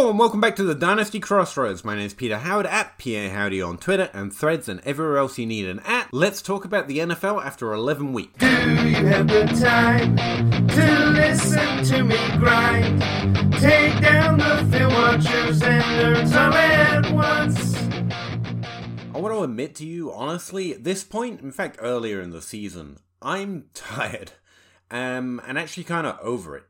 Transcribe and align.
Hello 0.00 0.08
and 0.08 0.18
welcome 0.18 0.40
back 0.40 0.56
to 0.56 0.62
the 0.62 0.74
Dynasty 0.74 1.20
Crossroads. 1.20 1.84
My 1.84 1.94
name 1.94 2.06
is 2.06 2.14
Peter 2.14 2.38
Howard 2.38 2.64
at 2.64 2.96
PA 2.96 3.28
Howdy 3.28 3.60
on 3.60 3.76
Twitter 3.76 4.08
and 4.14 4.32
Threads 4.32 4.66
and 4.66 4.80
everywhere 4.80 5.18
else 5.18 5.38
you 5.38 5.44
need 5.44 5.68
an 5.68 5.80
at. 5.80 6.08
Let's 6.10 6.40
talk 6.40 6.64
about 6.64 6.88
the 6.88 7.00
NFL 7.00 7.44
after 7.44 7.74
11 7.74 8.14
weeks. 8.14 8.32
Do 8.38 8.46
you 8.46 9.04
have 9.04 9.28
the 9.28 9.44
time 9.62 10.16
to 10.68 11.10
listen 11.10 11.84
to 11.84 12.02
me 12.02 12.16
grind? 12.38 13.02
Take 13.60 14.00
down 14.00 14.38
the 14.38 14.66
film 14.70 14.90
watchers 14.94 15.62
and 15.62 15.84
learn 15.98 16.26
some 16.26 16.54
at 16.54 17.12
once. 17.12 17.76
I 19.14 19.18
want 19.18 19.34
to 19.34 19.42
admit 19.42 19.74
to 19.76 19.86
you, 19.86 20.10
honestly, 20.14 20.72
at 20.72 20.82
this 20.82 21.04
point, 21.04 21.42
in 21.42 21.52
fact, 21.52 21.76
earlier 21.78 22.22
in 22.22 22.30
the 22.30 22.40
season, 22.40 23.00
I'm 23.20 23.66
tired 23.74 24.32
um, 24.90 25.42
and 25.46 25.58
actually 25.58 25.84
kind 25.84 26.06
of 26.06 26.18
over 26.22 26.56
it. 26.56 26.64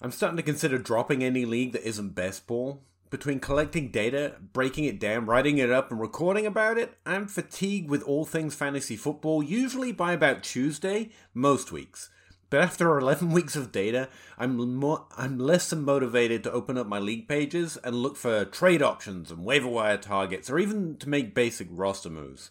I'm 0.00 0.12
starting 0.12 0.36
to 0.36 0.42
consider 0.44 0.78
dropping 0.78 1.24
any 1.24 1.44
league 1.44 1.72
that 1.72 1.86
isn't 1.86 2.14
best 2.14 2.46
ball. 2.46 2.84
Between 3.10 3.40
collecting 3.40 3.90
data, 3.90 4.36
breaking 4.52 4.84
it 4.84 5.00
down, 5.00 5.26
writing 5.26 5.58
it 5.58 5.72
up, 5.72 5.90
and 5.90 5.98
recording 5.98 6.46
about 6.46 6.78
it, 6.78 6.96
I'm 7.04 7.26
fatigued 7.26 7.88
with 7.90 8.02
all 8.02 8.24
things 8.24 8.54
fantasy 8.54 8.96
football, 8.96 9.42
usually 9.42 9.92
by 9.92 10.12
about 10.12 10.42
Tuesday, 10.44 11.10
most 11.34 11.72
weeks. 11.72 12.10
But 12.50 12.60
after 12.60 12.96
11 12.98 13.32
weeks 13.32 13.56
of 13.56 13.72
data, 13.72 14.08
I'm 14.36 14.56
more, 14.76 15.06
I'm 15.16 15.38
less 15.38 15.70
than 15.70 15.82
motivated 15.82 16.44
to 16.44 16.52
open 16.52 16.78
up 16.78 16.86
my 16.86 16.98
league 16.98 17.26
pages 17.26 17.76
and 17.82 17.96
look 17.96 18.16
for 18.16 18.44
trade 18.44 18.82
options 18.82 19.30
and 19.30 19.44
waiver 19.44 19.68
wire 19.68 19.98
targets, 19.98 20.48
or 20.48 20.58
even 20.58 20.96
to 20.98 21.08
make 21.08 21.34
basic 21.34 21.66
roster 21.70 22.10
moves. 22.10 22.50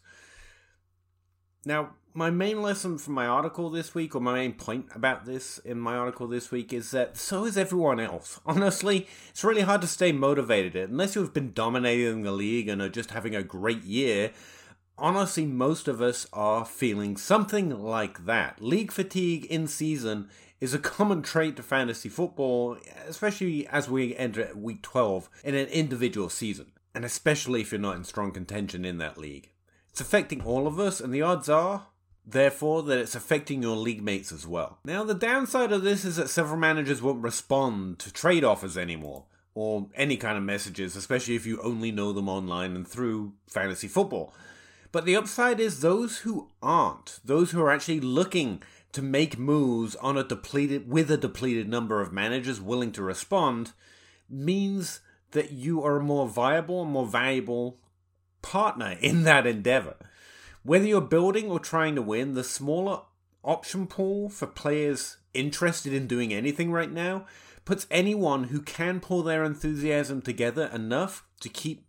Now, 1.65 1.91
my 2.17 2.31
main 2.31 2.63
lesson 2.63 2.97
from 2.97 3.13
my 3.13 3.27
article 3.27 3.69
this 3.69 3.93
week, 3.93 4.15
or 4.15 4.19
my 4.19 4.33
main 4.33 4.51
point 4.51 4.87
about 4.95 5.25
this 5.25 5.59
in 5.59 5.79
my 5.79 5.95
article 5.95 6.27
this 6.27 6.49
week, 6.49 6.73
is 6.73 6.89
that 6.89 7.15
so 7.15 7.45
is 7.45 7.55
everyone 7.55 7.99
else. 7.99 8.39
Honestly, 8.45 9.07
it's 9.29 9.43
really 9.43 9.61
hard 9.61 9.81
to 9.81 9.87
stay 9.87 10.11
motivated 10.11 10.89
unless 10.89 11.13
you've 11.13 11.31
been 11.31 11.53
dominating 11.53 12.23
the 12.23 12.31
league 12.31 12.67
and 12.67 12.81
are 12.81 12.89
just 12.89 13.11
having 13.11 13.35
a 13.35 13.43
great 13.43 13.83
year. 13.83 14.31
Honestly, 14.97 15.45
most 15.45 15.87
of 15.87 16.01
us 16.01 16.25
are 16.33 16.65
feeling 16.65 17.17
something 17.17 17.69
like 17.69 18.25
that. 18.25 18.59
League 18.63 18.91
fatigue 18.91 19.45
in 19.45 19.67
season 19.67 20.27
is 20.59 20.73
a 20.73 20.79
common 20.97 21.21
trait 21.21 21.55
to 21.55 21.61
fantasy 21.61 22.09
football, 22.09 22.77
especially 23.07 23.67
as 23.67 23.87
we 23.87 24.15
enter 24.15 24.49
week 24.55 24.81
12 24.81 25.29
in 25.43 25.53
an 25.53 25.67
individual 25.67 26.29
season, 26.29 26.71
and 26.95 27.05
especially 27.05 27.61
if 27.61 27.71
you're 27.71 27.79
not 27.79 27.95
in 27.95 28.03
strong 28.03 28.31
contention 28.31 28.85
in 28.85 28.97
that 28.97 29.19
league. 29.19 29.51
It's 29.91 30.01
affecting 30.01 30.41
all 30.41 30.65
of 30.65 30.79
us, 30.79 30.99
and 30.99 31.13
the 31.13 31.21
odds 31.21 31.47
are 31.47 31.85
therefore 32.27 32.83
that 32.83 32.99
it's 32.99 33.15
affecting 33.15 33.61
your 33.61 33.77
league 33.77 34.03
mates 34.03 34.31
as 34.31 34.45
well. 34.45 34.79
Now, 34.83 35.03
the 35.03 35.13
downside 35.13 35.71
of 35.71 35.83
this 35.83 36.03
is 36.03 36.17
that 36.17 36.29
several 36.29 36.59
managers 36.59 37.01
won't 37.01 37.23
respond 37.23 37.99
to 37.99 38.11
trade 38.11 38.43
offers 38.43 38.77
anymore, 38.77 39.25
or 39.55 39.87
any 39.95 40.17
kind 40.17 40.37
of 40.37 40.43
messages, 40.43 40.95
especially 40.95 41.35
if 41.35 41.45
you 41.45 41.61
only 41.61 41.91
know 41.91 42.11
them 42.11 42.27
online 42.27 42.75
and 42.75 42.87
through 42.87 43.33
fantasy 43.47 43.87
football. 43.87 44.33
But 44.91 45.05
the 45.05 45.15
upside 45.15 45.59
is 45.59 45.79
those 45.79 46.19
who 46.19 46.49
aren't, 46.61 47.19
those 47.23 47.51
who 47.51 47.61
are 47.61 47.71
actually 47.71 48.01
looking 48.01 48.61
to 48.91 49.01
make 49.01 49.37
moves 49.37 49.95
on 49.97 50.17
a 50.17 50.23
depleted 50.23 50.89
with 50.89 51.09
a 51.11 51.17
depleted 51.17 51.69
number 51.69 52.01
of 52.01 52.13
managers 52.13 52.59
willing 52.59 52.91
to 52.93 53.03
respond 53.03 53.71
means 54.29 55.01
that 55.31 55.51
you 55.51 55.83
are 55.83 55.97
a 55.97 56.03
more 56.03 56.27
viable 56.27 56.81
and 56.81 56.91
more 56.91 57.05
valuable 57.05 57.79
partner 58.41 58.97
in 59.01 59.23
that 59.23 59.45
endeavor. 59.45 59.95
Whether 60.67 60.87
you're 60.87 60.99
building 60.99 61.49
or 61.49 61.59
trying 61.59 61.95
to 61.95 62.01
win, 62.01 62.33
the 62.33 62.43
smaller 62.43 63.03
option 63.41 63.87
pool 63.87 64.27
for 64.27 64.47
players 64.47 65.15
interested 65.33 65.93
in 65.93 66.07
doing 66.07 66.33
anything 66.33 66.73
right 66.73 66.91
now 66.91 67.25
puts 67.63 67.87
anyone 67.89 68.45
who 68.45 68.61
can 68.61 68.99
pull 68.99 69.23
their 69.23 69.45
enthusiasm 69.45 70.21
together 70.21 70.69
enough 70.73 71.25
to 71.39 71.47
keep 71.47 71.85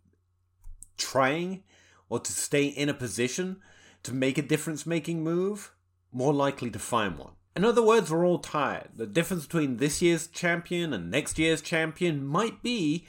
trying 0.95 1.63
or 2.07 2.21
to 2.21 2.31
stay 2.31 2.67
in 2.67 2.87
a 2.87 2.93
position 2.93 3.57
to 4.03 4.13
make 4.13 4.37
a 4.37 4.41
difference 4.41 4.85
making 4.85 5.25
move 5.25 5.73
more 6.13 6.33
likely 6.33 6.71
to 6.71 6.79
find 6.79 7.17
one. 7.17 7.33
In 7.57 7.65
other 7.65 7.83
words, 7.83 8.09
we're 8.09 8.25
all 8.25 8.39
tired. 8.39 8.91
The 8.95 9.07
difference 9.07 9.45
between 9.45 9.75
this 9.75 10.01
year's 10.01 10.25
champion 10.25 10.93
and 10.93 11.11
next 11.11 11.37
year's 11.37 11.61
champion 11.61 12.25
might 12.25 12.63
be 12.63 13.05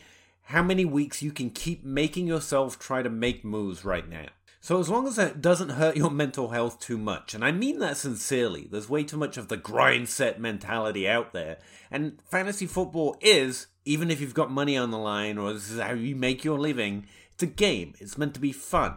how 0.46 0.64
many 0.64 0.84
weeks 0.84 1.22
you 1.22 1.30
can 1.30 1.50
keep 1.50 1.84
making 1.84 2.26
yourself 2.26 2.76
try 2.76 3.02
to 3.02 3.08
make 3.08 3.44
moves 3.44 3.84
right 3.84 4.08
now. 4.08 4.26
So 4.62 4.78
as 4.78 4.90
long 4.90 5.08
as 5.08 5.18
it 5.18 5.40
doesn't 5.40 5.70
hurt 5.70 5.96
your 5.96 6.10
mental 6.10 6.50
health 6.50 6.80
too 6.80 6.98
much, 6.98 7.32
and 7.32 7.42
I 7.42 7.50
mean 7.50 7.78
that 7.78 7.96
sincerely, 7.96 8.68
there's 8.70 8.90
way 8.90 9.04
too 9.04 9.16
much 9.16 9.38
of 9.38 9.48
the 9.48 9.56
grind 9.56 10.10
set 10.10 10.38
mentality 10.38 11.08
out 11.08 11.32
there. 11.32 11.58
And 11.90 12.18
fantasy 12.30 12.66
football 12.66 13.16
is, 13.22 13.68
even 13.86 14.10
if 14.10 14.20
you've 14.20 14.34
got 14.34 14.50
money 14.50 14.76
on 14.76 14.90
the 14.90 14.98
line 14.98 15.38
or 15.38 15.54
this 15.54 15.70
is 15.70 15.80
how 15.80 15.94
you 15.94 16.14
make 16.14 16.44
your 16.44 16.58
living, 16.58 17.06
it's 17.32 17.42
a 17.42 17.46
game. 17.46 17.94
It's 18.00 18.18
meant 18.18 18.34
to 18.34 18.40
be 18.40 18.52
fun. 18.52 18.96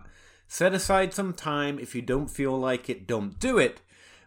Set 0.49 0.73
aside 0.73 1.13
some 1.13 1.33
time. 1.33 1.79
If 1.79 1.95
you 1.95 2.01
don't 2.01 2.27
feel 2.27 2.59
like 2.59 2.89
it, 2.89 3.07
don't 3.07 3.39
do 3.39 3.57
it 3.57 3.79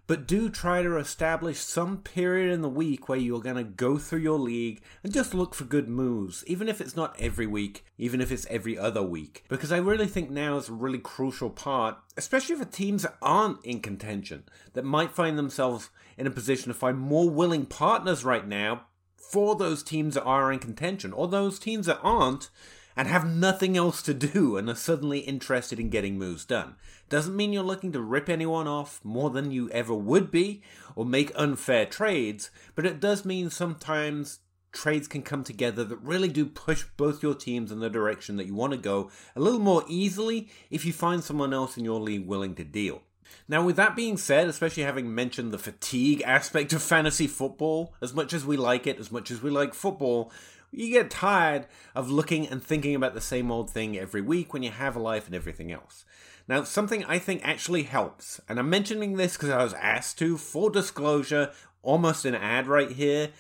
but 0.06 0.26
do 0.26 0.48
try 0.48 0.82
to 0.82 0.96
establish 0.96 1.58
some 1.58 1.98
period 1.98 2.52
in 2.52 2.62
the 2.62 2.68
week 2.68 3.08
where 3.08 3.18
you're 3.18 3.40
going 3.40 3.56
to 3.56 3.64
go 3.64 3.98
through 3.98 4.20
your 4.20 4.38
league 4.38 4.80
and 5.02 5.12
just 5.12 5.34
look 5.34 5.54
for 5.54 5.64
good 5.64 5.88
moves, 5.88 6.44
even 6.46 6.68
if 6.68 6.80
it's 6.80 6.94
not 6.94 7.16
every 7.18 7.46
week, 7.46 7.84
even 7.98 8.20
if 8.20 8.30
it's 8.30 8.46
every 8.46 8.78
other 8.78 9.02
week. 9.02 9.44
Because 9.48 9.72
I 9.72 9.78
really 9.78 10.06
think 10.06 10.30
now 10.30 10.56
is 10.56 10.68
a 10.68 10.72
really 10.72 10.98
crucial 10.98 11.50
part, 11.50 11.96
especially 12.16 12.56
for 12.56 12.64
teams 12.64 13.02
that 13.02 13.16
aren't 13.20 13.64
in 13.64 13.80
contention, 13.80 14.44
that 14.74 14.84
might 14.84 15.12
find 15.12 15.36
themselves 15.36 15.90
in 16.16 16.26
a 16.26 16.30
position 16.30 16.68
to 16.68 16.74
find 16.74 16.98
more 16.98 17.28
willing 17.28 17.66
partners 17.66 18.24
right 18.24 18.46
now 18.46 18.82
for 19.16 19.56
those 19.56 19.82
teams 19.82 20.14
that 20.14 20.22
are 20.22 20.52
in 20.52 20.60
contention, 20.60 21.12
or 21.12 21.26
those 21.26 21.58
teams 21.58 21.86
that 21.86 21.98
aren't 22.02 22.48
and 22.96 23.06
have 23.08 23.26
nothing 23.26 23.76
else 23.76 24.00
to 24.02 24.14
do 24.14 24.56
and 24.56 24.68
are 24.68 24.74
suddenly 24.74 25.20
interested 25.20 25.78
in 25.78 25.90
getting 25.90 26.18
moves 26.18 26.44
done. 26.44 26.76
Doesn't 27.08 27.36
mean 27.36 27.52
you're 27.52 27.62
looking 27.62 27.92
to 27.92 28.00
rip 28.00 28.28
anyone 28.28 28.66
off 28.66 29.00
more 29.04 29.30
than 29.30 29.50
you 29.50 29.70
ever 29.70 29.94
would 29.94 30.30
be 30.30 30.62
or 30.94 31.04
make 31.04 31.30
unfair 31.36 31.86
trades, 31.86 32.50
but 32.74 32.86
it 32.86 32.98
does 32.98 33.24
mean 33.24 33.50
sometimes 33.50 34.40
trades 34.72 35.08
can 35.08 35.22
come 35.22 35.44
together 35.44 35.84
that 35.84 35.96
really 35.98 36.28
do 36.28 36.44
push 36.44 36.84
both 36.96 37.22
your 37.22 37.34
teams 37.34 37.70
in 37.70 37.80
the 37.80 37.90
direction 37.90 38.36
that 38.36 38.46
you 38.46 38.54
want 38.54 38.72
to 38.72 38.78
go 38.78 39.10
a 39.34 39.40
little 39.40 39.60
more 39.60 39.84
easily 39.88 40.48
if 40.70 40.84
you 40.84 40.92
find 40.92 41.22
someone 41.22 41.52
else 41.52 41.76
in 41.76 41.84
your 41.84 42.00
league 42.00 42.26
willing 42.26 42.54
to 42.54 42.64
deal. 42.64 43.02
Now, 43.48 43.64
with 43.64 43.76
that 43.76 43.96
being 43.96 44.16
said, 44.16 44.48
especially 44.48 44.82
having 44.82 45.14
mentioned 45.14 45.52
the 45.52 45.58
fatigue 45.58 46.22
aspect 46.22 46.72
of 46.72 46.82
fantasy 46.82 47.26
football, 47.26 47.94
as 48.00 48.14
much 48.14 48.32
as 48.32 48.44
we 48.44 48.56
like 48.56 48.86
it, 48.86 48.98
as 48.98 49.10
much 49.10 49.30
as 49.30 49.42
we 49.42 49.50
like 49.50 49.74
football, 49.74 50.32
you 50.76 50.90
get 50.90 51.10
tired 51.10 51.66
of 51.94 52.10
looking 52.10 52.46
and 52.46 52.62
thinking 52.62 52.94
about 52.94 53.14
the 53.14 53.20
same 53.20 53.50
old 53.50 53.70
thing 53.70 53.98
every 53.98 54.20
week 54.20 54.52
when 54.52 54.62
you 54.62 54.70
have 54.70 54.94
a 54.94 55.00
life 55.00 55.26
and 55.26 55.34
everything 55.34 55.72
else. 55.72 56.04
Now, 56.46 56.62
something 56.64 57.04
I 57.04 57.18
think 57.18 57.40
actually 57.44 57.84
helps, 57.84 58.40
and 58.48 58.58
I'm 58.58 58.70
mentioning 58.70 59.16
this 59.16 59.32
because 59.32 59.50
I 59.50 59.64
was 59.64 59.74
asked 59.74 60.18
to, 60.18 60.36
full 60.36 60.68
disclosure, 60.68 61.50
almost 61.82 62.24
an 62.24 62.34
ad 62.34 62.66
right 62.66 62.90
here, 62.90 63.30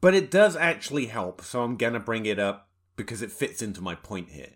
but 0.00 0.14
it 0.14 0.30
does 0.30 0.56
actually 0.56 1.06
help, 1.06 1.42
so 1.42 1.62
I'm 1.62 1.76
gonna 1.76 2.00
bring 2.00 2.26
it 2.26 2.38
up 2.38 2.68
because 2.96 3.22
it 3.22 3.32
fits 3.32 3.62
into 3.62 3.80
my 3.80 3.94
point 3.94 4.30
here. 4.30 4.50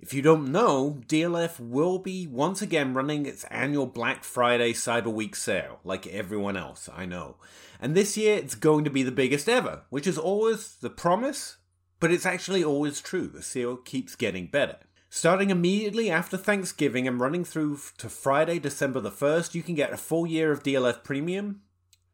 If 0.00 0.12
you 0.12 0.22
don't 0.22 0.52
know, 0.52 1.00
DLF 1.06 1.58
will 1.58 1.98
be 1.98 2.26
once 2.26 2.60
again 2.60 2.94
running 2.94 3.26
its 3.26 3.44
annual 3.44 3.86
Black 3.86 4.22
Friday 4.22 4.72
Cyber 4.72 5.12
Week 5.12 5.34
sale, 5.34 5.80
like 5.82 6.06
everyone 6.06 6.56
else, 6.56 6.88
I 6.94 7.06
know. 7.06 7.36
And 7.80 7.94
this 7.94 8.16
year 8.16 8.36
it's 8.36 8.54
going 8.54 8.84
to 8.84 8.90
be 8.90 9.02
the 9.02 9.10
biggest 9.10 9.48
ever, 9.48 9.82
which 9.90 10.06
is 10.06 10.18
always 10.18 10.76
the 10.76 10.90
promise, 10.90 11.56
but 12.04 12.12
it's 12.12 12.26
actually 12.26 12.62
always 12.62 13.00
true. 13.00 13.26
The 13.26 13.40
seal 13.40 13.78
keeps 13.78 14.14
getting 14.14 14.48
better. 14.48 14.76
Starting 15.08 15.48
immediately 15.48 16.10
after 16.10 16.36
Thanksgiving 16.36 17.08
and 17.08 17.18
running 17.18 17.46
through 17.46 17.78
to 17.96 18.10
Friday, 18.10 18.58
December 18.58 19.00
the 19.00 19.10
1st, 19.10 19.54
you 19.54 19.62
can 19.62 19.74
get 19.74 19.90
a 19.90 19.96
full 19.96 20.26
year 20.26 20.52
of 20.52 20.62
DLF 20.62 21.02
Premium 21.02 21.62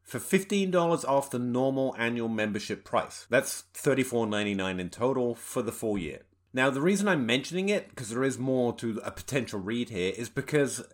for 0.04 0.20
$15 0.20 1.04
off 1.08 1.32
the 1.32 1.40
normal 1.40 1.96
annual 1.98 2.28
membership 2.28 2.84
price. 2.84 3.26
That's 3.30 3.64
$34.99 3.74 4.78
in 4.78 4.90
total 4.90 5.34
for 5.34 5.60
the 5.60 5.72
full 5.72 5.98
year. 5.98 6.20
Now, 6.52 6.70
the 6.70 6.80
reason 6.80 7.08
I'm 7.08 7.26
mentioning 7.26 7.68
it, 7.68 7.88
because 7.88 8.10
there 8.10 8.22
is 8.22 8.38
more 8.38 8.72
to 8.74 9.00
a 9.02 9.10
potential 9.10 9.58
read 9.58 9.88
here, 9.88 10.12
is 10.16 10.28
because 10.28 10.84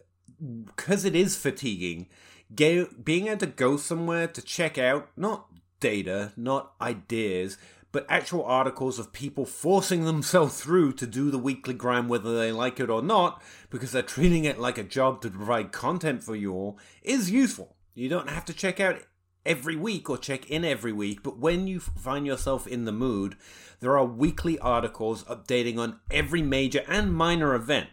because 0.74 1.04
it 1.04 1.14
is 1.14 1.36
fatiguing. 1.36 2.08
being 2.50 3.26
able 3.26 3.36
to 3.40 3.46
go 3.46 3.76
somewhere 3.76 4.26
to 4.28 4.40
check 4.40 4.78
out 4.78 5.10
not 5.18 5.48
data, 5.80 6.32
not 6.34 6.72
ideas, 6.80 7.58
but 7.96 8.04
actual 8.10 8.44
articles 8.44 8.98
of 8.98 9.10
people 9.10 9.46
forcing 9.46 10.04
themselves 10.04 10.60
through 10.60 10.92
to 10.92 11.06
do 11.06 11.30
the 11.30 11.38
weekly 11.38 11.72
grind, 11.72 12.10
whether 12.10 12.36
they 12.36 12.52
like 12.52 12.78
it 12.78 12.90
or 12.90 13.00
not, 13.00 13.42
because 13.70 13.90
they're 13.90 14.02
treating 14.02 14.44
it 14.44 14.58
like 14.58 14.76
a 14.76 14.82
job 14.82 15.22
to 15.22 15.30
provide 15.30 15.72
content 15.72 16.22
for 16.22 16.36
you 16.36 16.52
all, 16.52 16.78
is 17.02 17.30
useful. 17.30 17.74
You 17.94 18.10
don't 18.10 18.28
have 18.28 18.44
to 18.44 18.52
check 18.52 18.80
out 18.80 19.00
every 19.46 19.76
week 19.76 20.10
or 20.10 20.18
check 20.18 20.50
in 20.50 20.62
every 20.62 20.92
week, 20.92 21.22
but 21.22 21.38
when 21.38 21.66
you 21.66 21.80
find 21.80 22.26
yourself 22.26 22.66
in 22.66 22.84
the 22.84 22.92
mood, 22.92 23.34
there 23.80 23.96
are 23.96 24.04
weekly 24.04 24.58
articles 24.58 25.24
updating 25.24 25.78
on 25.78 25.98
every 26.10 26.42
major 26.42 26.82
and 26.86 27.14
minor 27.14 27.54
event. 27.54 27.88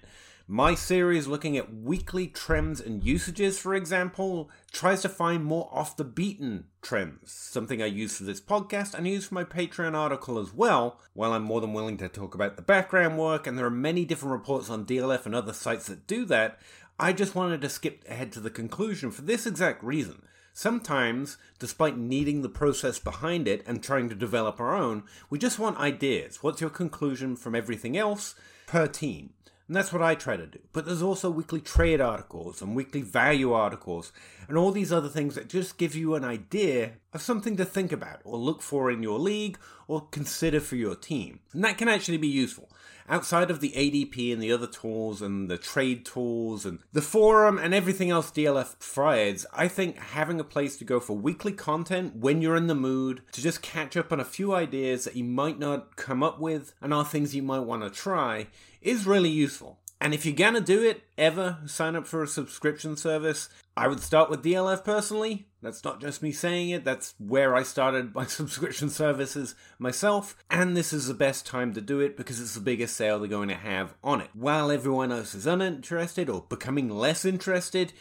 My 0.47 0.75
series 0.75 1.25
looking 1.25 1.55
at 1.55 1.73
weekly 1.73 2.27
trends 2.27 2.81
and 2.81 3.01
usages, 3.01 3.57
for 3.57 3.73
example, 3.73 4.49
tries 4.73 5.01
to 5.03 5.09
find 5.09 5.45
more 5.45 5.69
off 5.71 5.95
the 5.95 6.03
beaten 6.03 6.65
trends, 6.81 7.31
something 7.31 7.81
I 7.81 7.85
use 7.85 8.17
for 8.17 8.25
this 8.25 8.41
podcast 8.41 8.93
and 8.93 9.07
I 9.07 9.11
use 9.11 9.27
for 9.27 9.35
my 9.35 9.45
Patreon 9.45 9.95
article 9.95 10.37
as 10.37 10.53
well, 10.53 10.99
while 11.13 11.31
I'm 11.31 11.43
more 11.43 11.61
than 11.61 11.71
willing 11.71 11.95
to 11.95 12.09
talk 12.09 12.35
about 12.35 12.57
the 12.57 12.61
background 12.61 13.17
work, 13.17 13.47
and 13.47 13.57
there 13.57 13.65
are 13.65 13.71
many 13.71 14.03
different 14.03 14.33
reports 14.33 14.69
on 14.69 14.85
DLF 14.85 15.25
and 15.25 15.33
other 15.33 15.53
sites 15.53 15.87
that 15.87 16.07
do 16.07 16.25
that. 16.25 16.59
I 16.99 17.13
just 17.13 17.35
wanted 17.35 17.61
to 17.61 17.69
skip 17.69 18.03
ahead 18.09 18.33
to 18.33 18.41
the 18.41 18.49
conclusion 18.49 19.11
for 19.11 19.21
this 19.21 19.45
exact 19.45 19.81
reason. 19.81 20.23
Sometimes, 20.51 21.37
despite 21.57 21.97
needing 21.97 22.41
the 22.41 22.49
process 22.49 22.99
behind 22.99 23.47
it 23.47 23.63
and 23.65 23.81
trying 23.81 24.09
to 24.09 24.15
develop 24.15 24.59
our 24.59 24.75
own, 24.75 25.03
we 25.29 25.39
just 25.39 25.57
want 25.57 25.79
ideas. 25.79 26.43
What's 26.43 26.59
your 26.59 26.69
conclusion 26.69 27.37
from 27.37 27.55
everything 27.55 27.95
else 27.95 28.35
per 28.67 28.87
team? 28.87 29.29
And 29.73 29.79
that's 29.79 29.91
what 29.91 30.03
I 30.03 30.13
try 30.13 30.37
to 30.37 30.45
do. 30.45 30.59
But 30.71 30.85
there's 30.85 31.01
also 31.01 31.31
weekly 31.31 31.59
trade 31.59 31.99
articles 31.99 32.61
and 32.61 32.75
weekly 32.75 33.01
value 33.01 33.53
articles 33.53 34.11
and 34.47 34.55
all 34.55 34.71
these 34.71 34.93
other 34.93 35.09
things 35.09 35.33
that 35.33 35.49
just 35.49 35.79
give 35.79 35.95
you 35.95 36.13
an 36.13 36.23
idea 36.23 36.91
of 37.11 37.23
something 37.23 37.57
to 37.57 37.65
think 37.65 37.91
about 37.91 38.19
or 38.23 38.37
look 38.37 38.61
for 38.61 38.91
in 38.91 39.01
your 39.01 39.17
league 39.17 39.57
or 39.87 40.09
consider 40.11 40.59
for 40.59 40.75
your 40.75 40.93
team. 40.93 41.39
And 41.53 41.63
that 41.63 41.79
can 41.79 41.89
actually 41.89 42.19
be 42.19 42.27
useful. 42.27 42.69
Outside 43.09 43.51
of 43.51 43.59
the 43.59 43.71
ADP 43.71 44.31
and 44.31 44.41
the 44.41 44.51
other 44.51 44.67
tools 44.67 45.21
and 45.21 45.49
the 45.49 45.57
trade 45.57 46.05
tools 46.05 46.65
and 46.65 46.79
the 46.93 47.01
forum 47.01 47.57
and 47.57 47.73
everything 47.73 48.09
else 48.09 48.31
DLF 48.31 48.79
provides, 48.79 49.45
I 49.53 49.67
think 49.67 49.97
having 49.97 50.39
a 50.39 50.45
place 50.45 50.77
to 50.77 50.85
go 50.85 50.99
for 50.99 51.17
weekly 51.17 51.51
content 51.51 52.15
when 52.15 52.41
you're 52.41 52.55
in 52.55 52.67
the 52.67 52.75
mood 52.75 53.21
to 53.33 53.41
just 53.41 53.61
catch 53.61 53.97
up 53.97 54.11
on 54.11 54.19
a 54.19 54.25
few 54.25 54.53
ideas 54.53 55.03
that 55.03 55.15
you 55.15 55.23
might 55.23 55.59
not 55.59 55.95
come 55.95 56.23
up 56.23 56.39
with 56.39 56.73
and 56.81 56.93
are 56.93 57.05
things 57.05 57.35
you 57.35 57.43
might 57.43 57.59
want 57.59 57.83
to 57.83 57.89
try 57.89 58.47
is 58.81 59.05
really 59.05 59.29
useful. 59.29 59.79
And 59.99 60.13
if 60.13 60.25
you're 60.25 60.35
gonna 60.35 60.59
do 60.59 60.83
it, 60.83 61.03
ever 61.17 61.59
sign 61.65 61.95
up 61.95 62.05
for 62.05 62.23
a 62.23 62.27
subscription 62.27 62.97
service, 62.97 63.49
I 63.77 63.87
would 63.87 64.01
start 64.01 64.29
with 64.29 64.43
DLF 64.43 64.83
personally. 64.83 65.47
That's 65.63 65.83
not 65.85 66.01
just 66.01 66.21
me 66.21 66.33
saying 66.33 66.71
it, 66.71 66.83
that's 66.83 67.15
where 67.17 67.55
I 67.55 67.63
started 67.63 68.13
my 68.13 68.25
subscription 68.27 68.89
services 68.89 69.55
myself. 69.79 70.35
And 70.49 70.75
this 70.75 70.91
is 70.91 71.07
the 71.07 71.13
best 71.13 71.45
time 71.45 71.73
to 71.73 71.81
do 71.81 72.01
it 72.01 72.17
because 72.17 72.41
it's 72.41 72.55
the 72.55 72.59
biggest 72.59 72.97
sale 72.97 73.17
they're 73.17 73.29
going 73.29 73.47
to 73.47 73.55
have 73.55 73.95
on 74.03 74.19
it. 74.19 74.29
While 74.33 74.69
everyone 74.69 75.13
else 75.13 75.33
is 75.33 75.47
uninterested 75.47 76.29
or 76.29 76.45
becoming 76.49 76.89
less 76.89 77.23
interested, 77.23 77.93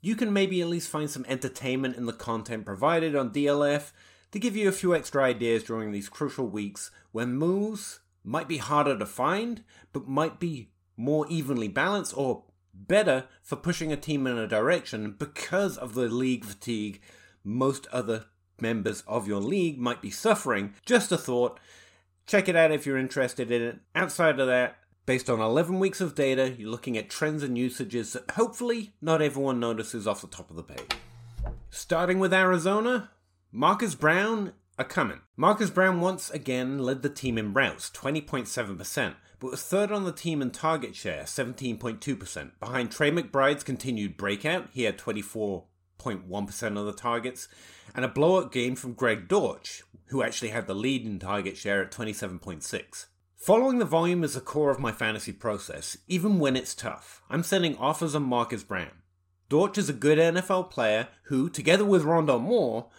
you 0.00 0.16
can 0.16 0.32
maybe 0.32 0.62
at 0.62 0.68
least 0.68 0.88
find 0.88 1.10
some 1.10 1.26
entertainment 1.28 1.96
in 1.96 2.06
the 2.06 2.14
content 2.14 2.64
provided 2.64 3.14
on 3.14 3.30
DLF 3.30 3.92
to 4.32 4.38
give 4.38 4.56
you 4.56 4.66
a 4.66 4.72
few 4.72 4.94
extra 4.94 5.22
ideas 5.22 5.62
during 5.62 5.92
these 5.92 6.08
crucial 6.08 6.46
weeks 6.46 6.90
when 7.12 7.34
moves 7.34 8.00
might 8.24 8.48
be 8.48 8.56
harder 8.56 8.98
to 8.98 9.04
find, 9.04 9.62
but 9.92 10.08
might 10.08 10.40
be 10.40 10.70
more 10.96 11.26
evenly 11.28 11.68
balanced 11.68 12.16
or 12.16 12.44
better 12.74 13.24
for 13.42 13.56
pushing 13.56 13.92
a 13.92 13.96
team 13.96 14.26
in 14.26 14.38
a 14.38 14.46
direction 14.46 15.14
because 15.18 15.76
of 15.76 15.94
the 15.94 16.08
league 16.08 16.44
fatigue 16.44 17.00
most 17.44 17.86
other 17.92 18.26
members 18.60 19.02
of 19.06 19.26
your 19.26 19.40
league 19.40 19.78
might 19.78 20.00
be 20.00 20.10
suffering. 20.10 20.74
Just 20.86 21.12
a 21.12 21.18
thought. 21.18 21.58
Check 22.26 22.48
it 22.48 22.56
out 22.56 22.70
if 22.70 22.86
you're 22.86 22.98
interested 22.98 23.50
in 23.50 23.62
it. 23.62 23.78
Outside 23.94 24.38
of 24.38 24.46
that, 24.46 24.76
based 25.06 25.28
on 25.28 25.40
11 25.40 25.78
weeks 25.78 26.00
of 26.00 26.14
data, 26.14 26.54
you're 26.56 26.70
looking 26.70 26.96
at 26.96 27.10
trends 27.10 27.42
and 27.42 27.58
usages 27.58 28.12
that 28.12 28.30
hopefully 28.32 28.94
not 29.00 29.20
everyone 29.20 29.58
notices 29.58 30.06
off 30.06 30.20
the 30.20 30.28
top 30.28 30.50
of 30.50 30.56
the 30.56 30.62
page. 30.62 30.96
Starting 31.70 32.18
with 32.18 32.32
Arizona, 32.32 33.10
Marquise 33.50 33.94
Brown 33.94 34.52
are 34.78 34.84
coming. 34.84 35.20
Marquise 35.36 35.70
Brown 35.70 36.00
once 36.00 36.30
again 36.30 36.78
led 36.78 37.02
the 37.02 37.08
team 37.08 37.36
in 37.36 37.52
routes, 37.52 37.90
20.7%, 37.90 39.14
but 39.42 39.50
was 39.50 39.62
third 39.64 39.90
on 39.90 40.04
the 40.04 40.12
team 40.12 40.40
in 40.40 40.52
target 40.52 40.94
share, 40.94 41.24
17.2%. 41.24 42.50
Behind 42.60 42.92
Trey 42.92 43.10
McBride's 43.10 43.64
continued 43.64 44.16
breakout, 44.16 44.68
he 44.70 44.84
had 44.84 44.96
24.1% 44.96 46.78
of 46.78 46.86
the 46.86 46.92
targets, 46.92 47.48
and 47.92 48.04
a 48.04 48.08
blowout 48.08 48.52
game 48.52 48.76
from 48.76 48.92
Greg 48.92 49.26
Dortch, 49.26 49.82
who 50.10 50.22
actually 50.22 50.50
had 50.50 50.68
the 50.68 50.76
lead 50.76 51.04
in 51.04 51.18
target 51.18 51.56
share 51.56 51.82
at 51.82 51.90
27.6. 51.90 53.06
Following 53.36 53.80
the 53.80 53.84
volume 53.84 54.22
is 54.22 54.34
the 54.34 54.40
core 54.40 54.70
of 54.70 54.78
my 54.78 54.92
fantasy 54.92 55.32
process, 55.32 55.98
even 56.06 56.38
when 56.38 56.54
it's 56.54 56.76
tough. 56.76 57.20
I'm 57.28 57.42
sending 57.42 57.76
offers 57.78 58.14
on 58.14 58.22
Marquise 58.22 58.62
Brown. 58.62 58.92
Dortch 59.48 59.76
is 59.76 59.88
a 59.88 59.92
good 59.92 60.18
NFL 60.18 60.70
player 60.70 61.08
who, 61.24 61.50
together 61.50 61.84
with 61.84 62.04
Rondale 62.04 62.40
Moore, 62.40 62.90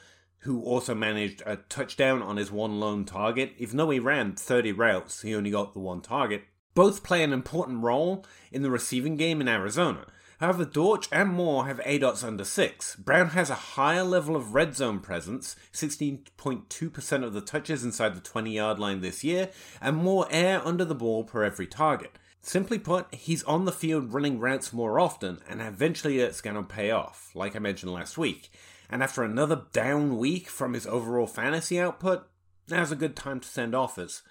who 0.44 0.62
also 0.62 0.94
managed 0.94 1.42
a 1.46 1.56
touchdown 1.56 2.22
on 2.22 2.38
his 2.38 2.52
one 2.52 2.80
lone 2.80 3.06
target. 3.06 3.54
Even 3.58 3.78
though 3.78 3.90
he 3.90 4.00
ran 4.00 4.34
30 4.34 4.74
routes, 4.74 5.22
he 5.22 5.34
only 5.34 5.52
got 5.52 5.74
the 5.74 5.80
one 5.80 6.02
target. 6.02 6.44
Both 6.74 7.04
play 7.04 7.24
an 7.24 7.32
important 7.32 7.84
role 7.84 8.26
in 8.52 8.62
the 8.62 8.72
receiving 8.72 9.16
game 9.16 9.40
in 9.40 9.48
Arizona. 9.48 10.06
However, 10.40 10.66
Dortch 10.66 11.08
and 11.12 11.30
Moore 11.30 11.68
have 11.68 11.80
ADOTs 11.82 12.26
under 12.26 12.44
6. 12.44 12.96
Brown 12.98 13.30
has 13.30 13.50
a 13.50 13.56
higher 13.56 14.04
level 14.04 14.36
of 14.36 14.54
red 14.54 14.76
zone 14.76 15.00
presence, 15.00 15.56
16.2% 15.72 17.24
of 17.24 17.34
the 17.34 17.40
touches 17.40 17.86
inside 17.86 18.16
the 18.16 18.20
20 18.20 18.52
yard 18.52 18.80
line 18.80 19.00
this 19.00 19.24
year, 19.24 19.50
and 19.82 19.96
more 19.96 20.28
air 20.30 20.62
under 20.66 20.84
the 20.84 20.96
ball 20.96 21.24
per 21.24 21.44
every 21.44 21.68
target. 21.68 22.20
Simply 22.42 22.78
put, 22.78 23.14
he's 23.16 23.44
on 23.44 23.64
the 23.64 23.72
field 23.72 24.12
running 24.12 24.40
routes 24.40 24.74
more 24.74 25.00
often, 25.00 25.40
and 25.48 25.62
eventually 25.62 26.20
it's 26.20 26.42
going 26.42 26.58
to 26.58 26.64
pay 26.64 26.92
off, 26.92 27.32
like 27.34 27.56
I 27.56 27.60
mentioned 27.60 27.94
last 27.94 28.18
week 28.18 28.52
and 28.94 29.02
after 29.02 29.24
another 29.24 29.64
down 29.74 30.20
week 30.20 30.48
from 30.48 30.74
his 30.74 30.86
overall 30.86 31.26
fantasy 31.26 31.80
output, 31.80 32.28
now's 32.70 32.92
a 32.92 32.96
good 32.96 33.16
time 33.16 33.40
to 33.40 33.48
send 33.48 33.74
offers. 33.74 34.22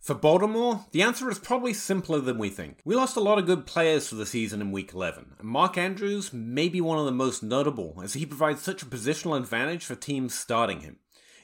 For 0.00 0.14
Baltimore, 0.14 0.86
the 0.92 1.02
answer 1.02 1.28
is 1.28 1.38
probably 1.38 1.74
simpler 1.74 2.20
than 2.20 2.38
we 2.38 2.48
think. 2.48 2.78
We 2.82 2.96
lost 2.96 3.18
a 3.18 3.20
lot 3.20 3.38
of 3.38 3.44
good 3.44 3.66
players 3.66 4.08
for 4.08 4.14
the 4.14 4.24
season 4.24 4.62
in 4.62 4.72
Week 4.72 4.94
11, 4.94 5.34
and 5.38 5.46
Mark 5.46 5.76
Andrews 5.76 6.32
may 6.32 6.70
be 6.70 6.80
one 6.80 6.98
of 6.98 7.04
the 7.04 7.12
most 7.12 7.42
notable, 7.42 8.00
as 8.02 8.14
he 8.14 8.24
provides 8.24 8.62
such 8.62 8.82
a 8.82 8.86
positional 8.86 9.36
advantage 9.36 9.84
for 9.84 9.94
teams 9.94 10.34
starting 10.34 10.80
him. 10.80 10.96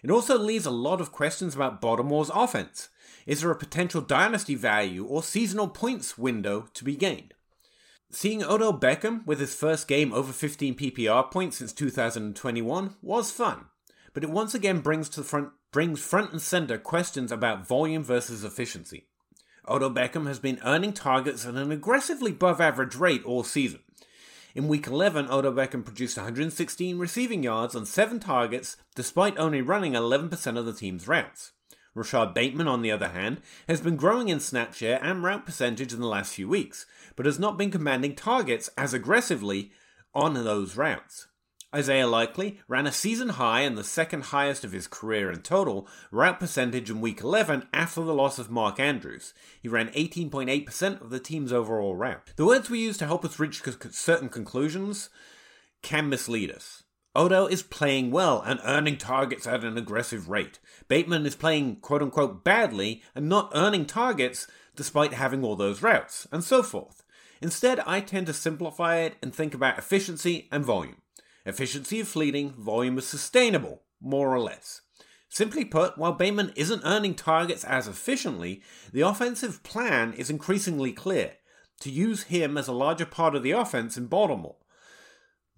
It 0.02 0.10
also 0.10 0.38
leaves 0.38 0.64
a 0.64 0.70
lot 0.70 1.02
of 1.02 1.12
questions 1.12 1.54
about 1.54 1.82
Baltimore's 1.82 2.30
offense. 2.32 2.88
Is 3.26 3.42
there 3.42 3.50
a 3.50 3.54
potential 3.54 4.00
dynasty 4.00 4.54
value 4.54 5.04
or 5.04 5.22
seasonal 5.22 5.68
points 5.68 6.16
window 6.16 6.68
to 6.72 6.84
be 6.84 6.96
gained? 6.96 7.34
Seeing 8.16 8.42
Odell 8.42 8.72
Beckham 8.72 9.26
with 9.26 9.40
his 9.40 9.54
first 9.54 9.86
game 9.86 10.14
over 10.14 10.32
15 10.32 10.74
PPR 10.74 11.30
points 11.30 11.58
since 11.58 11.74
2021 11.74 12.96
was 13.02 13.30
fun, 13.30 13.66
but 14.14 14.24
it 14.24 14.30
once 14.30 14.54
again 14.54 14.80
brings 14.80 15.10
to 15.10 15.22
front 15.22 15.50
brings 15.70 16.00
front 16.00 16.32
and 16.32 16.40
center 16.40 16.78
questions 16.78 17.30
about 17.30 17.68
volume 17.68 18.02
versus 18.02 18.42
efficiency. 18.42 19.04
Odell 19.68 19.90
Beckham 19.90 20.26
has 20.26 20.38
been 20.38 20.58
earning 20.64 20.94
targets 20.94 21.44
at 21.44 21.56
an 21.56 21.70
aggressively 21.70 22.30
above 22.30 22.58
average 22.58 22.96
rate 22.96 23.22
all 23.26 23.44
season. 23.44 23.80
In 24.54 24.66
week 24.66 24.86
11, 24.86 25.28
Odell 25.30 25.52
Beckham 25.52 25.84
produced 25.84 26.16
116 26.16 26.96
receiving 26.96 27.42
yards 27.42 27.76
on 27.76 27.84
7 27.84 28.18
targets 28.18 28.78
despite 28.94 29.36
only 29.36 29.60
running 29.60 29.92
11% 29.92 30.56
of 30.56 30.64
the 30.64 30.72
team's 30.72 31.06
routes. 31.06 31.52
Rashod 31.96 32.34
Bateman, 32.34 32.68
on 32.68 32.82
the 32.82 32.90
other 32.90 33.08
hand, 33.08 33.40
has 33.66 33.80
been 33.80 33.96
growing 33.96 34.28
in 34.28 34.38
snap 34.38 34.74
share 34.74 35.02
and 35.02 35.22
route 35.22 35.46
percentage 35.46 35.94
in 35.94 36.00
the 36.00 36.06
last 36.06 36.34
few 36.34 36.46
weeks, 36.46 36.84
but 37.16 37.24
has 37.26 37.38
not 37.38 37.56
been 37.56 37.70
commanding 37.70 38.14
targets 38.14 38.68
as 38.76 38.92
aggressively 38.92 39.72
on 40.14 40.34
those 40.34 40.76
routes. 40.76 41.26
Isaiah 41.74 42.06
Likely 42.06 42.60
ran 42.68 42.86
a 42.86 42.92
season 42.92 43.30
high 43.30 43.60
and 43.60 43.76
the 43.76 43.84
second 43.84 44.24
highest 44.24 44.62
of 44.62 44.72
his 44.72 44.86
career 44.86 45.30
in 45.30 45.40
total 45.40 45.88
route 46.10 46.38
percentage 46.38 46.90
in 46.90 47.00
week 47.00 47.22
11 47.22 47.66
after 47.72 48.02
the 48.02 48.14
loss 48.14 48.38
of 48.38 48.50
Mark 48.50 48.78
Andrews. 48.78 49.34
He 49.60 49.68
ran 49.68 49.88
18.8% 49.88 51.00
of 51.00 51.10
the 51.10 51.18
team's 51.18 51.52
overall 51.52 51.96
route. 51.96 52.32
The 52.36 52.46
words 52.46 52.70
we 52.70 52.78
use 52.78 52.98
to 52.98 53.06
help 53.06 53.24
us 53.24 53.38
reach 53.38 53.62
certain 53.90 54.28
conclusions 54.28 55.08
can 55.82 56.08
mislead 56.08 56.50
us. 56.50 56.82
Odell 57.16 57.46
is 57.46 57.62
playing 57.62 58.10
well 58.10 58.42
and 58.42 58.60
earning 58.62 58.98
targets 58.98 59.46
at 59.46 59.64
an 59.64 59.78
aggressive 59.78 60.28
rate. 60.28 60.58
Bateman 60.86 61.24
is 61.24 61.34
playing 61.34 61.76
quote 61.76 62.02
unquote 62.02 62.44
badly 62.44 63.02
and 63.14 63.28
not 63.28 63.50
earning 63.54 63.86
targets 63.86 64.46
despite 64.76 65.14
having 65.14 65.42
all 65.42 65.56
those 65.56 65.82
routes, 65.82 66.28
and 66.30 66.44
so 66.44 66.62
forth. 66.62 67.02
Instead, 67.40 67.80
I 67.80 68.00
tend 68.00 68.26
to 68.26 68.34
simplify 68.34 68.96
it 68.96 69.16
and 69.22 69.34
think 69.34 69.54
about 69.54 69.78
efficiency 69.78 70.48
and 70.52 70.64
volume. 70.64 71.00
Efficiency 71.46 72.00
is 72.00 72.08
fleeting, 72.08 72.50
volume 72.52 72.98
is 72.98 73.06
sustainable, 73.06 73.82
more 74.00 74.34
or 74.34 74.40
less. 74.40 74.82
Simply 75.28 75.64
put, 75.64 75.96
while 75.96 76.12
Bateman 76.12 76.52
isn't 76.56 76.82
earning 76.84 77.14
targets 77.14 77.64
as 77.64 77.88
efficiently, 77.88 78.62
the 78.92 79.00
offensive 79.00 79.62
plan 79.62 80.12
is 80.12 80.30
increasingly 80.30 80.92
clear 80.92 81.32
to 81.80 81.90
use 81.90 82.24
him 82.24 82.56
as 82.56 82.68
a 82.68 82.72
larger 82.72 83.06
part 83.06 83.34
of 83.34 83.42
the 83.42 83.50
offense 83.50 83.96
in 83.96 84.06
Baltimore. 84.06 84.56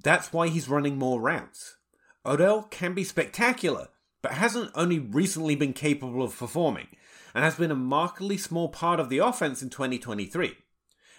That's 0.03 0.33
why 0.33 0.49
he's 0.49 0.69
running 0.69 0.97
more 0.97 1.21
routes. 1.21 1.77
Odell 2.25 2.63
can 2.63 2.95
be 2.95 3.05
spectacular, 3.05 3.89
but 4.23 4.33
hasn't 4.33 4.71
only 4.75 4.99
recently 4.99 5.57
been 5.57 5.73
capable 5.73 6.23
of 6.23 6.37
performing, 6.37 6.89
and 7.35 7.45
has 7.45 7.57
been 7.57 7.71
a 7.71 7.77
markedly 7.77 8.37
small 8.37 8.69
part 8.69 9.01
of 9.01 9.09
the 9.09 9.19
offense 9.19 9.63
in 9.63 9.71
2023. 9.71 10.57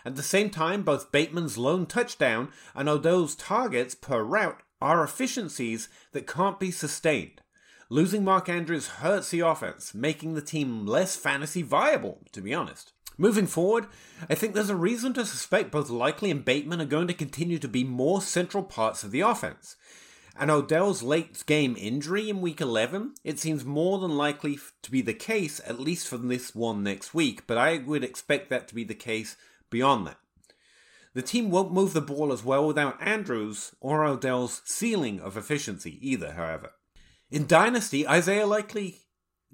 At 0.06 0.16
the 0.16 0.24
same 0.24 0.50
time, 0.50 0.84
both 0.84 1.12
Bateman's 1.12 1.58
lone 1.58 1.86
touchdown 1.86 2.52
and 2.74 2.88
Odell's 2.88 3.36
targets 3.36 3.96
per 3.96 4.24
route 4.24 4.62
are 4.82 5.04
efficiencies 5.04 5.90
that 6.14 6.28
can't 6.28 6.60
be 6.60 6.72
sustained. 6.72 7.42
Losing 7.90 8.24
Mark 8.24 8.48
Andrews 8.48 8.88
hurts 8.88 9.30
the 9.30 9.42
offense, 9.42 9.94
making 9.94 10.36
the 10.36 10.42
team 10.42 10.86
less 10.86 11.16
fantasy 11.16 11.64
viable, 11.64 12.22
to 12.32 12.42
be 12.42 12.54
honest. 12.54 12.94
Moving 13.22 13.48
forward, 13.48 13.88
I 14.30 14.36
think 14.36 14.54
there's 14.54 14.70
a 14.70 14.78
reason 14.78 15.14
to 15.16 15.26
suspect 15.26 15.72
both 15.72 15.90
Likely 15.90 16.32
and 16.32 16.46
Bateman 16.46 16.80
are 16.80 16.86
going 16.86 17.10
to 17.10 17.14
continue 17.14 17.60
to 17.60 17.68
be 17.68 17.84
more 17.84 18.22
central 18.22 18.64
parts 18.64 19.04
of 19.04 19.12
the 19.12 19.20
offense. 19.20 19.76
And 20.38 20.50
Odell's 20.50 21.04
late 21.04 21.46
game 21.46 21.76
injury 21.78 22.30
in 22.30 22.40
week 22.40 22.62
11, 22.62 23.16
it 23.26 23.38
seems 23.38 23.66
more 23.66 24.00
than 24.00 24.16
likely 24.16 24.58
to 24.84 24.90
be 24.90 25.02
the 25.02 25.14
case, 25.14 25.60
at 25.68 25.82
least 25.82 26.08
for 26.08 26.18
this 26.18 26.56
one 26.56 26.82
next 26.82 27.14
week, 27.14 27.46
but 27.46 27.58
I 27.58 27.80
would 27.80 28.06
expect 28.06 28.50
that 28.52 28.70
to 28.70 28.76
be 28.76 28.86
the 28.86 28.96
case 28.96 29.36
beyond 29.70 30.08
that. 30.08 30.20
The 31.14 31.22
team 31.22 31.52
won't 31.52 31.74
move 31.74 31.92
the 31.92 32.00
ball 32.00 32.32
as 32.32 32.46
well 32.46 32.66
without 32.66 33.02
Andrews 33.02 33.76
or 33.82 34.06
Odell's 34.06 34.62
ceiling 34.64 35.20
of 35.20 35.36
efficiency 35.36 36.00
either, 36.02 36.32
however. 36.36 36.72
In 37.30 37.48
Dynasty, 37.48 38.08
Isaiah 38.08 38.48
Likely 38.48 39.00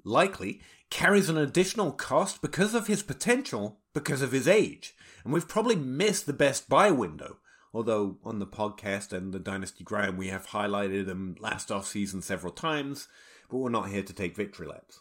likely 0.06 0.60
carries 0.90 1.28
an 1.28 1.36
additional 1.36 1.92
cost 1.92 2.40
because 2.40 2.74
of 2.74 2.86
his 2.86 3.02
potential, 3.02 3.80
because 3.92 4.22
of 4.22 4.32
his 4.32 4.46
age. 4.46 4.94
And 5.24 5.32
we've 5.32 5.48
probably 5.48 5.76
missed 5.76 6.26
the 6.26 6.32
best 6.32 6.68
buy 6.68 6.90
window. 6.90 7.38
Although 7.74 8.18
on 8.24 8.38
the 8.38 8.46
podcast 8.46 9.12
and 9.12 9.34
the 9.34 9.38
Dynasty 9.38 9.84
Grind 9.84 10.16
we 10.16 10.28
have 10.28 10.48
highlighted 10.48 11.08
him 11.08 11.36
last 11.40 11.70
off 11.70 11.86
season 11.86 12.22
several 12.22 12.52
times, 12.52 13.08
but 13.50 13.58
we're 13.58 13.68
not 13.68 13.90
here 13.90 14.02
to 14.02 14.12
take 14.12 14.36
victory 14.36 14.66
laps. 14.66 15.00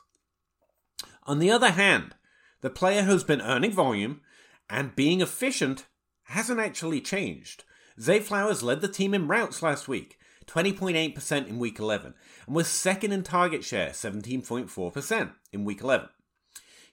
On 1.24 1.40
the 1.40 1.52
other 1.52 1.72
hand, 1.72 2.16
the 2.62 2.70
player 2.70 3.04
who's 3.04 3.24
been 3.24 3.42
earning 3.42 3.72
volume 3.72 4.22
and 4.70 4.96
being 4.96 5.22
efficient 5.22 5.86
hasn't 6.24 6.60
actually 6.60 7.02
changed. 7.02 7.64
Zay 8.00 8.20
Flowers 8.20 8.64
led 8.64 8.82
the 8.82 8.88
team 8.88 9.14
in 9.14 9.28
routes 9.28 9.62
last 9.62 9.88
week, 9.88 10.18
20.8% 10.48 11.48
in 11.48 11.60
week 11.60 11.80
11, 11.80 12.14
and 12.46 12.56
was 12.56 12.68
second 12.68 13.12
in 13.12 13.24
target 13.24 13.64
share, 13.64 13.90
17.4% 13.90 15.32
in 15.52 15.66
week 15.66 15.82
11. 15.82 16.10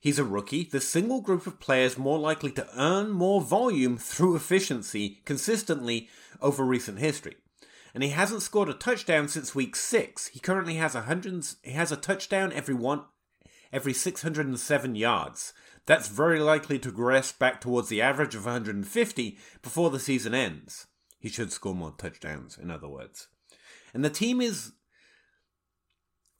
He's 0.00 0.18
a 0.18 0.24
rookie, 0.24 0.64
the 0.64 0.80
single 0.80 1.20
group 1.20 1.46
of 1.46 1.60
players 1.60 1.96
more 1.96 2.18
likely 2.18 2.50
to 2.52 2.68
earn 2.76 3.10
more 3.10 3.40
volume 3.40 3.96
through 3.96 4.34
efficiency 4.34 5.20
consistently 5.24 6.08
over 6.40 6.64
recent 6.64 6.98
history. 6.98 7.36
And 7.94 8.02
he 8.02 8.10
hasn't 8.10 8.42
scored 8.42 8.68
a 8.68 8.74
touchdown 8.74 9.28
since 9.28 9.54
week 9.54 9.76
6. 9.76 10.28
He 10.28 10.40
currently 10.40 10.74
has 10.74 10.94
100 10.94 11.46
he 11.62 11.72
has 11.72 11.92
a 11.92 11.96
touchdown 11.96 12.52
every 12.52 12.74
one 12.74 13.02
every 13.72 13.94
607 13.94 14.94
yards. 14.94 15.52
That's 15.86 16.08
very 16.08 16.38
likely 16.38 16.78
to 16.80 16.90
regress 16.90 17.32
back 17.32 17.60
towards 17.60 17.88
the 17.88 18.02
average 18.02 18.34
of 18.34 18.44
150 18.44 19.38
before 19.62 19.90
the 19.90 19.98
season 19.98 20.34
ends. 20.34 20.86
He 21.18 21.28
should 21.28 21.52
score 21.52 21.74
more 21.74 21.94
touchdowns, 21.96 22.58
in 22.58 22.70
other 22.70 22.88
words. 22.88 23.28
And 23.94 24.04
the 24.04 24.10
team 24.10 24.40
is. 24.40 24.72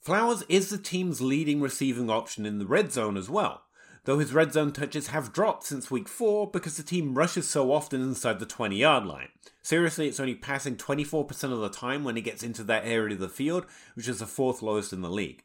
Flowers 0.01 0.43
is 0.49 0.69
the 0.69 0.77
team's 0.77 1.21
leading 1.21 1.61
receiving 1.61 2.09
option 2.09 2.45
in 2.45 2.59
the 2.59 2.65
red 2.65 2.91
zone 2.91 3.15
as 3.15 3.29
well, 3.29 3.63
though 4.03 4.19
his 4.19 4.33
red 4.33 4.51
zone 4.51 4.73
touches 4.73 5.07
have 5.07 5.31
dropped 5.31 5.63
since 5.63 5.89
week 5.89 6.09
4 6.09 6.51
because 6.51 6.75
the 6.75 6.83
team 6.83 7.13
rushes 7.13 7.49
so 7.49 7.71
often 7.71 8.01
inside 8.01 8.39
the 8.39 8.45
20 8.45 8.75
yard 8.75 9.05
line. 9.05 9.29
Seriously, 9.61 10.09
it's 10.09 10.19
only 10.19 10.35
passing 10.35 10.75
24% 10.75 11.53
of 11.53 11.59
the 11.59 11.69
time 11.69 12.03
when 12.03 12.17
he 12.17 12.21
gets 12.21 12.43
into 12.43 12.63
that 12.65 12.85
area 12.85 13.13
of 13.13 13.21
the 13.21 13.29
field, 13.29 13.65
which 13.93 14.09
is 14.09 14.19
the 14.19 14.25
fourth 14.25 14.61
lowest 14.61 14.91
in 14.91 15.01
the 15.01 15.09
league. 15.09 15.43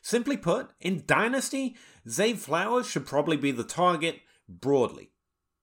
Simply 0.00 0.38
put, 0.38 0.70
in 0.80 1.04
Dynasty, 1.06 1.76
Zay 2.08 2.32
Flowers 2.32 2.88
should 2.88 3.06
probably 3.06 3.36
be 3.36 3.50
the 3.50 3.64
target 3.64 4.20
broadly, 4.48 5.10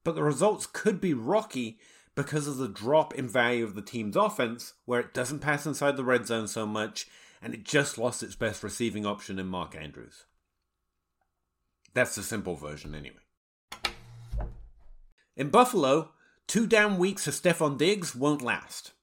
but 0.03 0.13
the 0.13 0.23
results 0.23 0.67
could 0.67 1.01
be 1.01 1.15
rocky 1.15 1.79
because 2.17 2.47
of 2.47 2.57
the 2.57 2.67
drop 2.67 3.13
in 3.13 3.29
value 3.29 3.63
of 3.63 3.75
the 3.75 3.81
team's 3.81 4.15
offense, 4.15 4.73
where 4.85 4.99
it 4.99 5.13
doesn't 5.13 5.37
pass 5.37 5.67
inside 5.67 5.95
the 5.95 6.03
red 6.03 6.25
zone 6.25 6.47
so 6.47 6.65
much, 6.65 7.05
and 7.43 7.53
it 7.53 7.63
just 7.63 7.99
lost 7.99 8.23
its 8.23 8.35
best 8.35 8.63
receiving 8.63 9.05
option 9.05 9.37
in 9.37 9.45
Mark 9.45 9.75
Andrews. 9.75 10.25
That's 11.93 12.15
the 12.15 12.23
simple 12.23 12.55
version, 12.55 12.95
anyway. 12.95 13.17
In 15.35 15.49
Buffalo, 15.49 16.09
two 16.47 16.65
down 16.65 16.97
weeks 16.97 17.25
for 17.25 17.31
Stefon 17.31 17.77
Diggs 17.77 18.15
won't 18.15 18.41
last. 18.41 18.93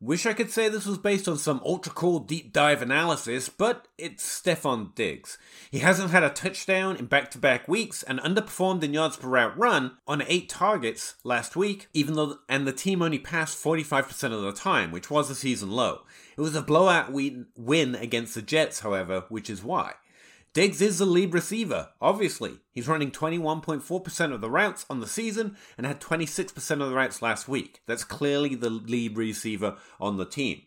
Wish 0.00 0.26
I 0.26 0.32
could 0.32 0.52
say 0.52 0.68
this 0.68 0.86
was 0.86 0.96
based 0.96 1.26
on 1.26 1.36
some 1.38 1.60
ultra 1.64 1.90
cool 1.90 2.20
deep 2.20 2.52
dive 2.52 2.82
analysis, 2.82 3.48
but 3.48 3.88
it's 3.98 4.24
Stefon 4.24 4.94
Diggs. 4.94 5.38
He 5.72 5.80
hasn't 5.80 6.12
had 6.12 6.22
a 6.22 6.30
touchdown 6.30 6.96
in 6.96 7.06
back 7.06 7.32
to 7.32 7.38
back 7.38 7.66
weeks 7.66 8.04
and 8.04 8.20
underperformed 8.20 8.84
in 8.84 8.94
yards 8.94 9.16
per 9.16 9.26
route 9.26 9.58
run 9.58 9.96
on 10.06 10.22
eight 10.28 10.48
targets 10.48 11.16
last 11.24 11.56
week, 11.56 11.88
even 11.94 12.14
though, 12.14 12.38
and 12.48 12.64
the 12.64 12.72
team 12.72 13.02
only 13.02 13.18
passed 13.18 13.62
45% 13.62 14.32
of 14.32 14.42
the 14.42 14.52
time, 14.52 14.92
which 14.92 15.10
was 15.10 15.30
a 15.30 15.34
season 15.34 15.72
low. 15.72 16.02
It 16.36 16.42
was 16.42 16.54
a 16.54 16.62
blowout 16.62 17.12
win 17.12 17.96
against 17.96 18.36
the 18.36 18.42
Jets, 18.42 18.78
however, 18.80 19.24
which 19.28 19.50
is 19.50 19.64
why. 19.64 19.94
Diggs 20.54 20.80
is 20.80 20.98
the 20.98 21.06
lead 21.06 21.34
receiver, 21.34 21.90
obviously. 22.00 22.60
He's 22.72 22.88
running 22.88 23.10
21.4% 23.10 24.32
of 24.32 24.40
the 24.40 24.50
routes 24.50 24.86
on 24.88 25.00
the 25.00 25.06
season 25.06 25.56
and 25.76 25.86
had 25.86 26.00
26% 26.00 26.70
of 26.70 26.88
the 26.88 26.94
routes 26.94 27.22
last 27.22 27.48
week. 27.48 27.82
That's 27.86 28.04
clearly 28.04 28.54
the 28.54 28.70
lead 28.70 29.16
receiver 29.16 29.76
on 30.00 30.16
the 30.16 30.24
team. 30.24 30.62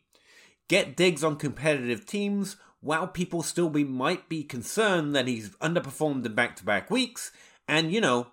Get 0.67 0.95
Diggs 0.95 1.23
on 1.23 1.35
competitive 1.35 2.05
teams 2.05 2.57
while 2.79 3.07
people 3.07 3.43
still 3.43 3.69
be 3.69 3.83
might 3.83 4.29
be 4.29 4.43
concerned 4.43 5.15
that 5.15 5.27
he's 5.27 5.50
underperformed 5.57 6.25
in 6.25 6.35
back-to-back 6.35 6.89
weeks 6.89 7.31
and 7.67 7.91
you 7.91 8.01
know, 8.01 8.27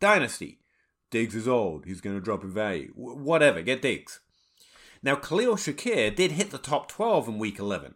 dynasty. 0.00 0.58
Diggs 1.10 1.34
is 1.34 1.48
old, 1.48 1.84
he's 1.86 2.00
going 2.00 2.16
to 2.16 2.22
drop 2.22 2.44
in 2.44 2.50
value. 2.50 2.92
W- 2.94 3.18
whatever, 3.18 3.62
get 3.62 3.82
Diggs. 3.82 4.20
Now 5.02 5.16
Khalil 5.16 5.56
Shakir 5.56 6.14
did 6.14 6.32
hit 6.32 6.50
the 6.50 6.58
top 6.58 6.88
12 6.88 7.28
in 7.28 7.38
week 7.38 7.58
11 7.58 7.94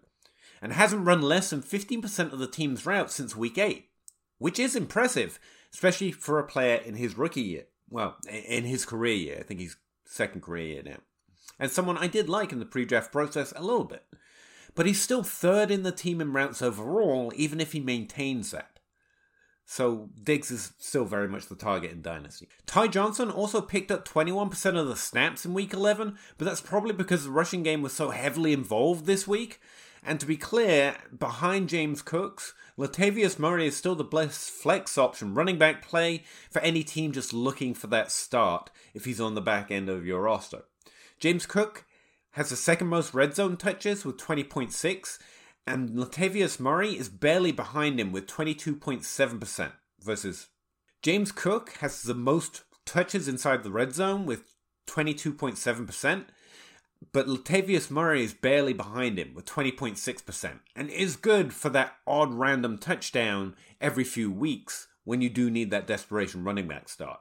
and 0.62 0.72
hasn't 0.72 1.04
run 1.04 1.20
less 1.20 1.50
than 1.50 1.60
15% 1.60 2.32
of 2.32 2.38
the 2.38 2.46
team's 2.46 2.86
routes 2.86 3.14
since 3.14 3.34
week 3.34 3.58
8, 3.58 3.88
which 4.38 4.60
is 4.60 4.76
impressive, 4.76 5.40
especially 5.74 6.12
for 6.12 6.38
a 6.38 6.46
player 6.46 6.76
in 6.76 6.94
his 6.94 7.18
rookie 7.18 7.42
year. 7.42 7.64
Well, 7.90 8.16
in 8.30 8.64
his 8.64 8.86
career 8.86 9.14
year. 9.14 9.36
I 9.40 9.42
think 9.42 9.60
he's 9.60 9.76
second 10.06 10.40
career 10.40 10.66
year 10.66 10.82
now. 10.84 10.98
And 11.58 11.70
someone 11.70 11.98
I 11.98 12.06
did 12.06 12.28
like 12.28 12.52
in 12.52 12.60
the 12.60 12.64
pre 12.64 12.84
draft 12.84 13.12
process 13.12 13.52
a 13.56 13.62
little 13.62 13.84
bit. 13.84 14.04
But 14.74 14.86
he's 14.86 15.02
still 15.02 15.22
third 15.22 15.70
in 15.70 15.82
the 15.82 15.92
team 15.92 16.20
in 16.20 16.32
routes 16.32 16.62
overall, 16.62 17.32
even 17.36 17.60
if 17.60 17.72
he 17.72 17.80
maintains 17.80 18.52
that. 18.52 18.78
So 19.66 20.10
Diggs 20.22 20.50
is 20.50 20.72
still 20.78 21.04
very 21.04 21.28
much 21.28 21.46
the 21.46 21.54
target 21.54 21.92
in 21.92 22.02
Dynasty. 22.02 22.48
Ty 22.66 22.88
Johnson 22.88 23.30
also 23.30 23.60
picked 23.60 23.90
up 23.90 24.08
21% 24.08 24.78
of 24.78 24.88
the 24.88 24.96
snaps 24.96 25.44
in 25.44 25.54
week 25.54 25.72
11, 25.72 26.16
but 26.38 26.44
that's 26.44 26.60
probably 26.60 26.92
because 26.92 27.24
the 27.24 27.30
rushing 27.30 27.62
game 27.62 27.82
was 27.82 27.92
so 27.92 28.10
heavily 28.10 28.52
involved 28.52 29.06
this 29.06 29.28
week 29.28 29.60
and 30.02 30.18
to 30.18 30.26
be 30.26 30.36
clear, 30.36 30.96
behind 31.16 31.68
James 31.68 32.02
Cooks, 32.02 32.54
Latavius 32.78 33.38
Murray 33.38 33.66
is 33.66 33.76
still 33.76 33.94
the 33.94 34.02
best 34.02 34.50
flex 34.50 34.98
option, 34.98 35.34
running 35.34 35.58
back 35.58 35.86
play 35.86 36.24
for 36.50 36.60
any 36.60 36.82
team 36.82 37.12
just 37.12 37.32
looking 37.32 37.72
for 37.74 37.86
that 37.86 38.10
start 38.10 38.70
if 38.94 39.04
he's 39.04 39.20
on 39.20 39.34
the 39.34 39.40
back 39.40 39.70
end 39.70 39.88
of 39.88 40.04
your 40.04 40.22
roster. 40.22 40.64
James 41.20 41.46
Cook 41.46 41.84
has 42.32 42.50
the 42.50 42.56
second 42.56 42.88
most 42.88 43.14
red 43.14 43.34
zone 43.34 43.56
touches 43.56 44.04
with 44.04 44.16
20.6, 44.16 45.18
and 45.66 45.90
Latavius 45.90 46.58
Murray 46.58 46.98
is 46.98 47.08
barely 47.08 47.52
behind 47.52 48.00
him 48.00 48.10
with 48.10 48.26
22.7% 48.26 49.72
versus 50.00 50.48
James 51.02 51.30
Cook 51.30 51.76
has 51.80 52.02
the 52.02 52.14
most 52.14 52.64
touches 52.86 53.28
inside 53.28 53.62
the 53.62 53.70
red 53.70 53.94
zone 53.94 54.26
with 54.26 54.54
22.7%, 54.88 56.24
but 57.12 57.26
Latavius 57.26 57.90
Murray 57.90 58.22
is 58.22 58.34
barely 58.34 58.72
behind 58.72 59.18
him 59.18 59.34
with 59.34 59.44
20.6% 59.46 60.60
and 60.76 60.90
is 60.90 61.16
good 61.16 61.52
for 61.52 61.68
that 61.70 61.96
odd 62.06 62.32
random 62.32 62.78
touchdown 62.78 63.56
every 63.80 64.04
few 64.04 64.30
weeks 64.30 64.88
when 65.04 65.20
you 65.20 65.28
do 65.28 65.50
need 65.50 65.70
that 65.70 65.86
desperation 65.86 66.44
running 66.44 66.68
back 66.68 66.88
start. 66.88 67.20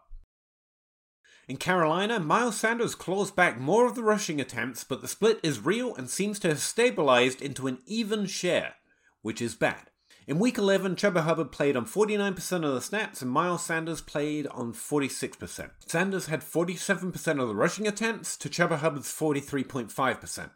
In 1.47 1.57
Carolina, 1.57 2.19
Miles 2.19 2.57
Sanders 2.57 2.95
claws 2.95 3.31
back 3.31 3.59
more 3.59 3.85
of 3.85 3.95
the 3.95 4.03
rushing 4.03 4.39
attempts, 4.39 4.83
but 4.83 5.01
the 5.01 5.07
split 5.07 5.39
is 5.43 5.65
real 5.65 5.95
and 5.95 6.09
seems 6.09 6.39
to 6.39 6.47
have 6.50 6.61
stabilized 6.61 7.41
into 7.41 7.67
an 7.67 7.79
even 7.85 8.25
share, 8.25 8.75
which 9.21 9.41
is 9.41 9.55
bad. 9.55 9.90
In 10.31 10.39
week 10.39 10.57
11, 10.57 10.95
Chuba 10.95 11.23
Hubbard 11.23 11.51
played 11.51 11.75
on 11.75 11.85
49% 11.85 12.65
of 12.65 12.73
the 12.73 12.79
snaps 12.79 13.21
and 13.21 13.29
Miles 13.29 13.65
Sanders 13.65 14.00
played 14.00 14.47
on 14.47 14.71
46%. 14.71 15.71
Sanders 15.85 16.27
had 16.27 16.39
47% 16.39 17.41
of 17.41 17.50
the 17.50 17.53
rushing 17.53 17.85
attempts 17.85 18.38
to 18.38 18.47
Chuba 18.47 18.77
Hubbard's 18.77 19.09
43.5%. 19.09 20.51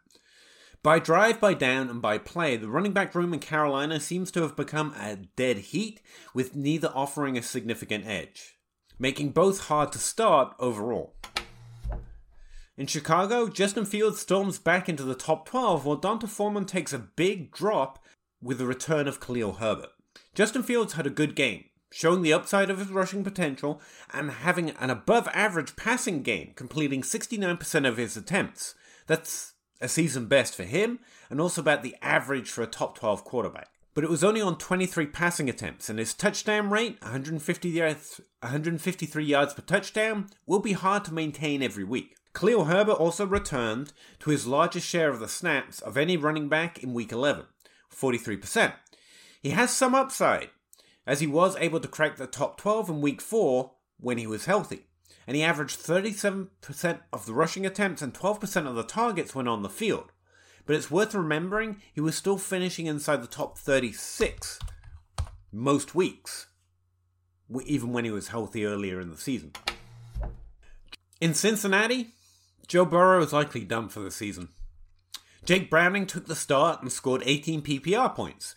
By 0.81 0.99
drive, 0.99 1.41
by 1.41 1.55
down, 1.55 1.89
and 1.89 2.01
by 2.01 2.17
play, 2.17 2.55
the 2.55 2.69
running 2.69 2.93
back 2.93 3.13
room 3.13 3.33
in 3.33 3.41
Carolina 3.41 3.99
seems 3.99 4.31
to 4.31 4.43
have 4.43 4.55
become 4.55 4.93
a 4.97 5.17
dead 5.35 5.57
heat, 5.57 5.99
with 6.33 6.55
neither 6.55 6.89
offering 6.95 7.37
a 7.37 7.41
significant 7.41 8.07
edge, 8.07 8.57
making 8.97 9.31
both 9.31 9.67
hard 9.67 9.91
to 9.91 9.99
start 9.99 10.55
overall. 10.57 11.15
In 12.77 12.87
Chicago, 12.87 13.49
Justin 13.49 13.83
Fields 13.83 14.21
storms 14.21 14.57
back 14.57 14.87
into 14.87 15.03
the 15.03 15.15
top 15.15 15.45
12 15.49 15.85
while 15.85 15.97
D'Onta 15.97 16.29
Foreman 16.29 16.63
takes 16.63 16.93
a 16.93 16.99
big 16.99 17.51
drop 17.51 17.99
with 18.45 18.59
the 18.59 18.65
return 18.67 19.07
of 19.07 19.19
Khalil 19.19 19.53
Herbert. 19.53 19.89
Justin 20.35 20.61
Fields 20.63 20.93
had 20.93 21.07
a 21.07 21.09
good 21.09 21.35
game, 21.35 21.65
showing 21.91 22.21
the 22.21 22.31
upside 22.31 22.69
of 22.69 22.77
his 22.77 22.89
rushing 22.89 23.23
potential 23.23 23.81
and 24.13 24.29
having 24.29 24.69
an 24.69 24.89
above 24.89 25.27
average 25.33 25.75
passing 25.75 26.21
game, 26.21 26.53
completing 26.55 27.01
69% 27.01 27.87
of 27.87 27.97
his 27.97 28.15
attempts. 28.15 28.75
That's 29.07 29.53
a 29.81 29.87
season 29.87 30.27
best 30.27 30.55
for 30.55 30.63
him 30.63 30.99
and 31.29 31.41
also 31.41 31.59
about 31.59 31.83
the 31.83 31.95
average 32.01 32.49
for 32.49 32.61
a 32.61 32.67
top 32.67 32.97
12 32.97 33.23
quarterback. 33.23 33.69
but 33.95 34.03
it 34.03 34.09
was 34.09 34.25
only 34.25 34.41
on 34.41 34.57
23 34.57 35.05
passing 35.07 35.49
attempts, 35.49 35.89
and 35.89 35.97
his 35.97 36.13
touchdown 36.13 36.69
rate, 36.69 37.01
150 37.01 37.69
yards, 37.69 38.19
153 38.41 39.23
yards 39.23 39.53
per 39.53 39.61
touchdown, 39.61 40.27
will 40.45 40.59
be 40.59 40.73
hard 40.73 41.05
to 41.05 41.13
maintain 41.13 41.63
every 41.63 41.85
week. 41.85 42.17
Khalil 42.33 42.65
Herbert 42.65 42.99
also 42.99 43.25
returned 43.25 43.93
to 44.19 44.31
his 44.31 44.45
largest 44.45 44.85
share 44.85 45.09
of 45.09 45.21
the 45.21 45.29
snaps 45.29 45.79
of 45.79 45.95
any 45.95 46.17
running 46.17 46.49
back 46.49 46.83
in 46.83 46.93
week 46.93 47.13
11, 47.13 47.45
43%. 47.95 48.73
He 49.41 49.51
has 49.51 49.71
some 49.71 49.95
upside, 49.95 50.49
as 51.05 51.19
he 51.19 51.27
was 51.27 51.55
able 51.57 51.79
to 51.79 51.87
crack 51.87 52.17
the 52.17 52.27
top 52.27 52.57
12 52.57 52.89
in 52.89 53.01
week 53.01 53.21
4 53.21 53.71
when 53.99 54.17
he 54.17 54.27
was 54.27 54.45
healthy, 54.45 54.87
and 55.27 55.35
he 55.35 55.43
averaged 55.43 55.79
37% 55.79 56.99
of 57.13 57.25
the 57.25 57.33
rushing 57.33 57.65
attempts 57.65 58.01
and 58.01 58.13
12% 58.13 58.67
of 58.67 58.75
the 58.75 58.83
targets 58.83 59.33
when 59.33 59.47
on 59.47 59.63
the 59.63 59.69
field 59.69 60.11
but 60.65 60.75
it's 60.75 60.91
worth 60.91 61.13
remembering 61.13 61.81
he 61.93 62.01
was 62.01 62.15
still 62.15 62.37
finishing 62.37 62.87
inside 62.87 63.21
the 63.21 63.27
top 63.27 63.57
36 63.57 64.59
most 65.51 65.95
weeks, 65.95 66.47
even 67.65 67.93
when 67.93 68.03
he 68.03 68.11
was 68.11 68.29
healthy 68.29 68.65
earlier 68.65 68.99
in 68.99 69.09
the 69.09 69.17
season. 69.17 69.53
In 71.21 71.33
Cincinnati, 71.33 72.13
Joe 72.67 72.85
Burrow 72.85 73.21
is 73.21 73.31
likely 73.31 73.63
done 73.63 73.89
for 73.89 73.99
the 73.99 74.11
season. 74.11 74.49
Jake 75.45 75.69
Browning 75.69 76.07
took 76.07 76.25
the 76.25 76.35
start 76.35 76.81
and 76.81 76.91
scored 76.91 77.21
18 77.23 77.61
PPR 77.61 78.15
points. 78.15 78.55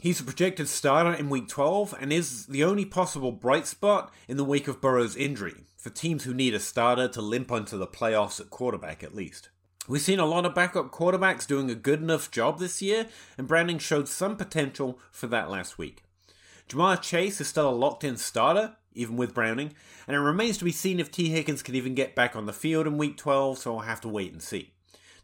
He's 0.00 0.20
a 0.20 0.24
projected 0.24 0.66
starter 0.68 1.12
in 1.12 1.30
Week 1.30 1.46
12 1.46 1.94
and 2.00 2.12
is 2.12 2.46
the 2.46 2.64
only 2.64 2.84
possible 2.84 3.30
bright 3.30 3.64
spot 3.64 4.12
in 4.26 4.36
the 4.36 4.44
wake 4.44 4.66
of 4.66 4.80
Burrow's 4.80 5.14
injury, 5.14 5.54
for 5.76 5.90
teams 5.90 6.24
who 6.24 6.34
need 6.34 6.52
a 6.52 6.58
starter 6.58 7.06
to 7.06 7.22
limp 7.22 7.52
onto 7.52 7.78
the 7.78 7.86
playoffs 7.86 8.40
at 8.40 8.50
quarterback 8.50 9.04
at 9.04 9.14
least. 9.14 9.50
We've 9.86 10.00
seen 10.00 10.18
a 10.18 10.26
lot 10.26 10.44
of 10.44 10.54
backup 10.54 10.90
quarterbacks 10.90 11.46
doing 11.46 11.70
a 11.70 11.76
good 11.76 12.02
enough 12.02 12.32
job 12.32 12.58
this 12.58 12.82
year, 12.82 13.06
and 13.38 13.46
Browning 13.46 13.78
showed 13.78 14.08
some 14.08 14.36
potential 14.36 14.98
for 15.12 15.28
that 15.28 15.48
last 15.48 15.78
week. 15.78 16.02
Ja'Marr 16.68 17.00
Chase 17.00 17.40
is 17.40 17.46
still 17.46 17.70
a 17.70 17.70
locked 17.70 18.02
in 18.02 18.16
starter, 18.16 18.74
even 18.94 19.16
with 19.16 19.32
Browning, 19.32 19.74
and 20.08 20.16
it 20.16 20.20
remains 20.20 20.58
to 20.58 20.64
be 20.64 20.72
seen 20.72 20.98
if 20.98 21.12
Tee 21.12 21.28
Higgins 21.28 21.62
can 21.62 21.76
even 21.76 21.94
get 21.94 22.16
back 22.16 22.34
on 22.34 22.46
the 22.46 22.52
field 22.52 22.88
in 22.88 22.98
week 22.98 23.16
12, 23.16 23.58
so 23.58 23.76
I'll 23.76 23.84
have 23.84 24.00
to 24.00 24.08
wait 24.08 24.32
and 24.32 24.42
see. 24.42 24.72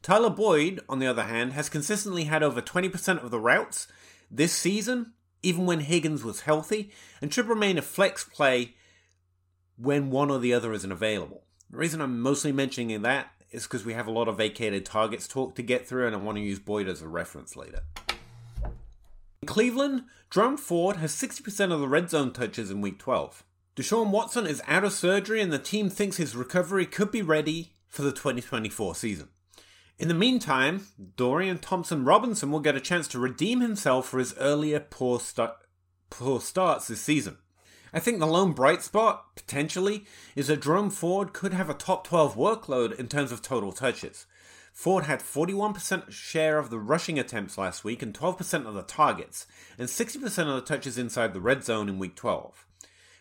Tyler 0.07 0.31
Boyd, 0.31 0.83
on 0.89 1.01
the 1.01 1.07
other 1.09 1.25
hand, 1.25 1.55
has 1.55 1.69
consistently 1.69 2.25
had 2.27 2.41
over 2.41 2.63
20% 2.63 3.25
of 3.25 3.33
the 3.33 3.41
routes 3.41 3.89
this 4.31 4.53
season, 4.53 5.15
even 5.43 5.67
when 5.67 5.81
Higgins 5.81 6.23
was 6.23 6.43
healthy, 6.43 6.93
and 7.21 7.35
should 7.35 7.49
remain 7.49 7.77
a 7.77 7.83
flex 7.83 8.23
play 8.23 8.77
when 9.77 10.11
one 10.11 10.31
or 10.31 10.39
the 10.39 10.55
other 10.55 10.73
isn't 10.73 10.93
available. 10.93 11.43
The 11.71 11.79
reason 11.79 12.01
I'm 12.01 12.21
mostly 12.21 12.53
mentioning 12.53 13.03
that 13.03 13.33
is 13.51 13.65
because 13.65 13.85
we 13.85 13.95
have 13.95 14.07
a 14.07 14.13
lot 14.13 14.29
of 14.29 14.37
vacated 14.37 14.87
targets 14.87 15.27
talk 15.27 15.57
to 15.57 15.63
get 15.63 15.89
through, 15.89 16.07
and 16.07 16.15
I 16.15 16.21
want 16.21 16.39
to 16.39 16.45
use 16.45 16.61
Boyd 16.61 16.87
as 16.87 17.03
a 17.03 17.09
reference 17.09 17.57
later. 17.57 17.81
In 19.43 19.49
Cleveland, 19.49 20.05
Jerome 20.31 20.57
Ford 20.57 20.99
has 20.99 21.17
60% 21.17 21.73
of 21.73 21.81
the 21.81 21.89
red 21.89 22.11
zone 22.11 22.33
touches 22.33 22.71
in 22.71 22.81
week 22.81 23.01
12. 23.01 23.43
Deshaun 23.75 24.11
Watson 24.11 24.47
is 24.47 24.63
out 24.69 24.85
of 24.85 24.93
surgery, 24.93 25.41
and 25.41 25.53
the 25.53 25.59
team 25.59 25.91
thinks 25.91 26.17
his 26.17 26.37
recovery 26.37 26.87
could 26.87 27.11
be 27.11 27.23
ready 27.23 27.73
for 27.89 28.03
the 28.03 28.13
2024 28.13 28.95
season. 28.95 29.31
In 29.99 30.09
the 30.09 30.15
meantime, 30.15 30.89
Dorian 31.17 31.59
Thompson 31.59 32.05
Robinson 32.05 32.51
will 32.51 32.61
get 32.61 32.77
a 32.77 32.81
chance 32.81 33.09
to 33.09 33.19
redeem 33.19 33.61
himself 33.61 34.07
for 34.07 34.19
his 34.19 34.35
earlier 34.37 34.79
poor, 34.79 35.19
start, 35.19 35.57
poor 36.11 36.39
starts 36.39 36.89
this 36.89 37.01
season. 37.01 37.39
I 37.95 38.01
think 38.01 38.19
the 38.19 38.27
lone 38.27 38.53
bright 38.53 38.83
spot, 38.83 39.35
potentially, 39.37 40.05
is 40.35 40.49
that 40.49 40.61
Jerome 40.61 40.91
Ford 40.91 41.33
could 41.33 41.55
have 41.55 41.71
a 41.71 41.75
top 41.75 42.07
12 42.07 42.37
workload 42.37 42.99
in 42.99 43.09
terms 43.09 43.33
of 43.33 43.41
total 43.41 43.73
touches. 43.73 44.27
Ford 44.71 45.05
had 45.05 45.21
41% 45.21 46.11
share 46.11 46.59
of 46.59 46.69
the 46.69 46.79
rushing 46.79 47.19
attempts 47.19 47.57
last 47.57 47.83
week 47.83 48.03
and 48.03 48.13
12% 48.13 48.67
of 48.67 48.75
the 48.75 48.83
targets, 48.83 49.47
and 49.79 49.89
60% 49.89 50.25
of 50.25 50.57
the 50.57 50.61
touches 50.61 50.99
inside 50.99 51.33
the 51.33 51.41
red 51.41 51.65
zone 51.65 51.89
in 51.89 51.99
week 51.99 52.17
12. 52.17 52.66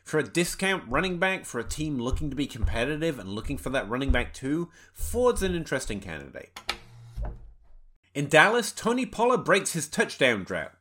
For 0.06 0.20
a 0.20 0.24
discount 0.24 0.84
running 0.88 1.18
back 1.18 1.46
for 1.46 1.60
a 1.60 1.64
team 1.64 1.98
looking 1.98 2.30
to 2.30 2.36
be 2.36 2.46
competitive 2.46 3.18
and 3.18 3.28
looking 3.28 3.58
for 3.58 3.72
that 3.72 3.90
running 3.90 4.12
back 4.12 4.36
too, 4.36 4.70
Ford's 4.94 5.42
an 5.42 5.56
interesting 5.56 6.00
candidate. 6.00 6.60
In 8.14 8.30
Dallas, 8.30 8.72
Tony 8.72 9.08
Pollard 9.08 9.44
breaks 9.44 9.74
his 9.74 9.88
touchdown 9.88 10.44
drought. 10.44 10.74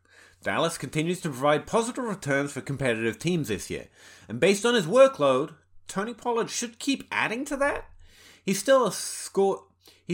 Dallas 0.42 0.76
continues 0.76 1.22
to 1.22 1.30
provide 1.30 1.66
positive 1.66 2.04
returns 2.04 2.52
for 2.52 2.60
competitive 2.60 3.18
teams 3.18 3.48
this 3.48 3.70
year, 3.70 3.86
and 4.28 4.38
based 4.38 4.66
on 4.66 4.74
his 4.74 4.84
workload, 4.84 5.54
Tony 5.88 6.12
Pollard 6.12 6.50
should 6.50 6.78
keep 6.78 7.08
adding 7.10 7.46
to 7.46 7.56
that. 7.56 7.86
He's 8.44 8.58
still 8.58 8.86
a 8.86 8.92
score. 8.92 9.64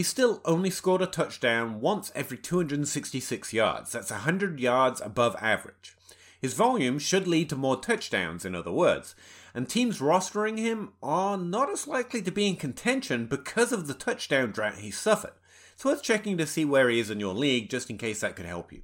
Still 0.01 0.39
only 0.45 0.69
scored 0.69 1.01
a 1.01 1.05
touchdown 1.05 1.81
once 1.81 2.13
every 2.15 2.37
266 2.37 3.51
yards. 3.51 3.91
That's 3.91 4.09
100 4.09 4.61
yards 4.61 5.01
above 5.01 5.35
average. 5.41 5.97
His 6.41 6.55
volume 6.55 6.97
should 6.97 7.27
lead 7.27 7.49
to 7.49 7.55
more 7.55 7.79
touchdowns, 7.79 8.45
in 8.45 8.55
other 8.55 8.71
words, 8.71 9.13
and 9.53 9.69
teams 9.69 9.99
rostering 9.99 10.57
him 10.57 10.93
are 11.03 11.37
not 11.37 11.69
as 11.69 11.87
likely 11.87 12.21
to 12.23 12.31
be 12.31 12.47
in 12.47 12.55
contention 12.55 13.27
because 13.27 13.71
of 13.71 13.85
the 13.85 13.93
touchdown 13.93 14.51
drought 14.51 14.79
he 14.79 14.89
suffered. 14.89 15.33
It's 15.73 15.85
worth 15.85 16.01
checking 16.01 16.37
to 16.39 16.47
see 16.47 16.65
where 16.65 16.89
he 16.89 16.99
is 16.99 17.11
in 17.11 17.19
your 17.19 17.35
league 17.35 17.69
just 17.69 17.91
in 17.91 17.97
case 17.99 18.21
that 18.21 18.35
could 18.35 18.47
help 18.47 18.73
you. 18.73 18.81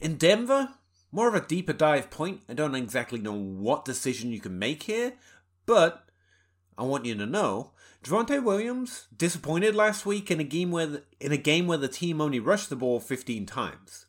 In 0.00 0.16
Denver, 0.16 0.70
more 1.12 1.28
of 1.28 1.34
a 1.34 1.46
deeper 1.46 1.72
dive 1.72 2.10
point. 2.10 2.40
I 2.48 2.54
don't 2.54 2.74
exactly 2.74 3.20
know 3.20 3.32
what 3.32 3.84
decision 3.84 4.32
you 4.32 4.40
can 4.40 4.58
make 4.58 4.82
here, 4.84 5.12
but 5.64 6.08
I 6.76 6.82
want 6.82 7.04
you 7.04 7.14
to 7.14 7.26
know 7.26 7.70
Javonte 8.02 8.42
Williams 8.42 9.06
disappointed 9.16 9.76
last 9.76 10.04
week 10.04 10.28
in 10.30 10.40
a 10.40 10.44
game 10.44 10.72
where 10.72 10.86
the, 10.86 11.02
in 11.20 11.30
a 11.30 11.36
game 11.36 11.68
where 11.68 11.78
the 11.78 11.86
team 11.86 12.20
only 12.20 12.40
rushed 12.40 12.68
the 12.68 12.76
ball 12.76 12.98
15 12.98 13.46
times. 13.46 14.03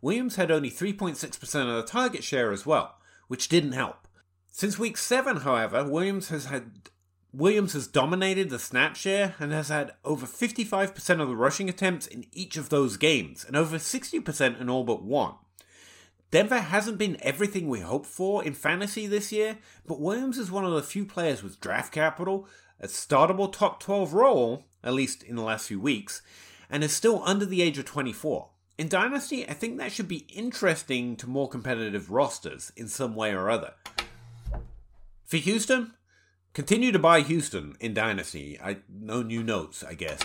Williams 0.00 0.36
had 0.36 0.50
only 0.50 0.70
3.6% 0.70 1.68
of 1.68 1.76
the 1.76 1.82
target 1.82 2.22
share 2.22 2.52
as 2.52 2.64
well, 2.64 2.96
which 3.26 3.48
didn't 3.48 3.72
help. 3.72 4.06
Since 4.50 4.78
week 4.78 4.96
7, 4.96 5.38
however, 5.38 5.84
Williams 5.84 6.28
has 6.28 6.46
had 6.46 6.70
Williams 7.32 7.74
has 7.74 7.86
dominated 7.86 8.48
the 8.48 8.58
snap 8.58 8.96
share 8.96 9.34
and 9.38 9.52
has 9.52 9.68
had 9.68 9.92
over 10.02 10.24
55% 10.24 11.20
of 11.20 11.28
the 11.28 11.36
rushing 11.36 11.68
attempts 11.68 12.06
in 12.06 12.24
each 12.32 12.56
of 12.56 12.70
those 12.70 12.96
games, 12.96 13.44
and 13.44 13.54
over 13.54 13.76
60% 13.76 14.60
in 14.60 14.70
all 14.70 14.82
but 14.82 15.02
one. 15.02 15.34
Denver 16.30 16.60
hasn't 16.60 16.98
been 16.98 17.18
everything 17.20 17.68
we 17.68 17.80
hoped 17.80 18.06
for 18.06 18.42
in 18.42 18.54
fantasy 18.54 19.06
this 19.06 19.30
year, 19.30 19.58
but 19.86 20.00
Williams 20.00 20.38
is 20.38 20.50
one 20.50 20.64
of 20.64 20.72
the 20.72 20.82
few 20.82 21.04
players 21.04 21.42
with 21.42 21.60
draft 21.60 21.92
capital, 21.92 22.48
a 22.80 22.86
startable 22.86 23.52
top 23.52 23.80
12 23.80 24.12
role, 24.14 24.64
at 24.82 24.94
least 24.94 25.22
in 25.22 25.36
the 25.36 25.42
last 25.42 25.68
few 25.68 25.80
weeks, 25.80 26.22
and 26.70 26.82
is 26.82 26.92
still 26.92 27.22
under 27.24 27.44
the 27.44 27.62
age 27.62 27.78
of 27.78 27.84
24. 27.84 28.48
In 28.78 28.88
Dynasty, 28.88 29.48
I 29.48 29.52
think 29.52 29.76
that 29.76 29.92
should 29.92 30.08
be 30.08 30.24
interesting 30.32 31.16
to 31.16 31.28
more 31.28 31.48
competitive 31.48 32.10
rosters 32.10 32.72
in 32.76 32.88
some 32.88 33.14
way 33.14 33.32
or 33.32 33.50
other. 33.50 33.74
For 35.24 35.36
Houston, 35.36 35.92
Continue 36.58 36.90
to 36.90 36.98
buy 36.98 37.20
Houston 37.20 37.76
in 37.78 37.94
Dynasty. 37.94 38.58
I 38.60 38.78
no 38.88 39.22
new 39.22 39.44
notes, 39.44 39.84
I 39.84 39.94
guess. 39.94 40.18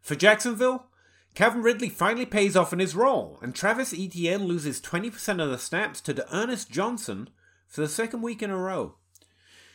For 0.00 0.14
Jacksonville, 0.14 0.86
Calvin 1.34 1.62
Ridley 1.62 1.88
finally 1.88 2.24
pays 2.24 2.56
off 2.56 2.72
in 2.72 2.78
his 2.78 2.94
role, 2.94 3.38
and 3.42 3.52
Travis 3.52 3.92
Etienne 3.92 4.44
loses 4.44 4.80
20% 4.80 5.42
of 5.42 5.50
the 5.50 5.58
snaps 5.58 6.00
to 6.02 6.32
Ernest 6.32 6.70
Johnson 6.70 7.30
for 7.66 7.80
the 7.80 7.88
second 7.88 8.22
week 8.22 8.44
in 8.44 8.50
a 8.50 8.56
row. 8.56 8.94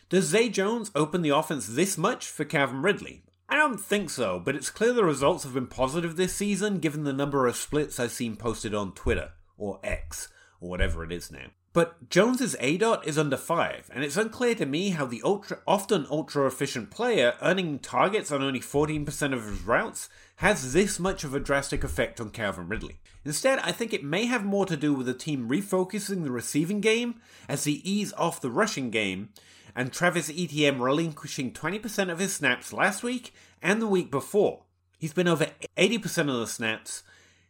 Does 0.07 0.27
Zay 0.27 0.47
Jones 0.47 0.91
open 0.95 1.23
the 1.23 1.35
offense 1.35 1.67
this 1.67 1.97
much 1.97 2.27
for 2.27 2.45
Calvin 2.45 2.81
Ridley? 2.81 3.23
I 3.49 3.55
don't 3.55 3.79
think 3.79 4.09
so, 4.09 4.39
but 4.39 4.55
it's 4.55 4.69
clear 4.69 4.91
the 4.91 5.05
results 5.05 5.43
have 5.43 5.53
been 5.53 5.67
positive 5.67 6.15
this 6.15 6.35
season 6.35 6.79
given 6.79 7.05
the 7.05 7.13
number 7.13 7.47
of 7.47 7.55
splits 7.55 7.99
I've 7.99 8.11
seen 8.11 8.35
posted 8.35 8.73
on 8.73 8.93
Twitter, 8.93 9.31
or 9.57 9.79
X, 9.83 10.27
or 10.59 10.69
whatever 10.69 11.03
it 11.03 11.13
is 11.13 11.31
now. 11.31 11.47
But 11.71 12.09
Jones's 12.09 12.55
A 12.59 12.77
dot 12.77 13.07
is 13.07 13.17
under 13.17 13.37
5, 13.37 13.91
and 13.93 14.03
it's 14.03 14.17
unclear 14.17 14.55
to 14.55 14.65
me 14.65 14.89
how 14.89 15.05
the 15.05 15.21
ultra, 15.23 15.59
often 15.67 16.07
ultra 16.09 16.47
efficient 16.47 16.89
player 16.89 17.35
earning 17.41 17.79
targets 17.79 18.31
on 18.31 18.41
only 18.41 18.59
14% 18.59 19.33
of 19.33 19.45
his 19.45 19.61
routes 19.61 20.09
has 20.37 20.73
this 20.73 20.99
much 20.99 21.23
of 21.23 21.33
a 21.33 21.39
drastic 21.39 21.83
effect 21.83 22.19
on 22.19 22.31
Calvin 22.31 22.67
Ridley. 22.67 22.99
Instead, 23.23 23.59
I 23.59 23.71
think 23.71 23.93
it 23.93 24.03
may 24.03 24.25
have 24.25 24.43
more 24.43 24.65
to 24.65 24.75
do 24.75 24.93
with 24.93 25.05
the 25.05 25.13
team 25.13 25.47
refocusing 25.47 26.23
the 26.23 26.31
receiving 26.31 26.81
game 26.81 27.21
as 27.47 27.63
they 27.63 27.71
ease 27.71 28.11
off 28.13 28.41
the 28.41 28.51
rushing 28.51 28.89
game, 28.89 29.29
and 29.77 29.93
Travis 29.93 30.31
Etienne 30.35 30.81
relinquishing 30.81 31.53
20% 31.53 32.11
of 32.11 32.17
his 32.17 32.33
snaps 32.33 32.73
last 32.73 33.03
week 33.03 33.31
and 33.61 33.79
the 33.79 33.87
week 33.87 34.09
before. 34.09 34.63
He's 34.97 35.13
been 35.13 35.27
over 35.27 35.51
80% 35.77 36.33
of 36.33 36.39
the 36.39 36.47
snaps 36.47 37.03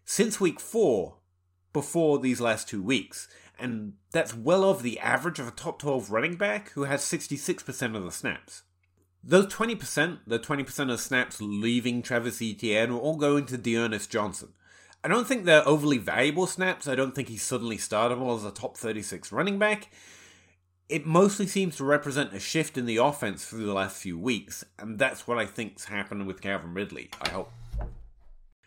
since 0.04 0.38
week 0.38 0.60
4 0.60 1.16
before 1.72 2.20
these 2.20 2.42
last 2.42 2.68
two 2.68 2.84
weeks, 2.84 3.30
and 3.58 3.94
that's 4.12 4.36
well 4.36 4.66
over 4.66 4.84
the 4.84 5.00
average 5.00 5.40
of 5.40 5.48
a 5.48 5.52
top 5.52 5.80
12 5.80 6.12
running 6.12 6.36
back 6.36 6.72
who 6.72 6.84
has 6.84 7.02
66% 7.02 7.96
of 7.96 8.04
the 8.04 8.12
snaps. 8.12 8.64
Those 9.24 9.48
20%, 9.48 10.20
the 10.28 10.38
20% 10.38 10.92
of 10.92 11.00
snaps 11.00 11.40
leaving 11.40 12.02
Travis 12.02 12.42
Etienne, 12.42 12.92
will 12.92 13.00
all 13.00 13.16
go 13.16 13.38
into 13.38 13.58
D'Ernest 13.58 14.12
Johnson. 14.12 14.50
I 15.02 15.08
don't 15.08 15.28
think 15.28 15.46
they're 15.46 15.66
overly 15.66 15.98
valuable 15.98 16.48
snaps. 16.48 16.90
I 16.90 16.96
don't 16.96 17.16
think 17.16 17.30
he's 17.30 17.44
suddenly 17.44 17.78
startable 17.78 18.36
as 18.36 18.44
a 18.44 18.52
top 18.52 18.76
36 18.76 19.32
running 19.32 19.58
back. 19.58 19.90
It 20.90 21.06
mostly 21.06 21.48
seems 21.48 21.76
to 21.78 21.84
represent 21.84 22.34
a 22.34 22.40
shift 22.40 22.78
in 22.78 22.86
the 22.86 22.98
offense 22.98 23.46
through 23.46 23.66
the 23.66 23.74
last 23.74 23.98
few 23.98 24.18
weeks, 24.18 24.64
and 24.80 24.98
that's 24.98 25.28
what 25.28 25.38
I 25.38 25.46
think's 25.46 25.86
happened 25.86 26.28
with 26.28 26.42
Calvin 26.42 26.74
Ridley, 26.74 27.10
I 27.22 27.30
hope. 27.30 27.52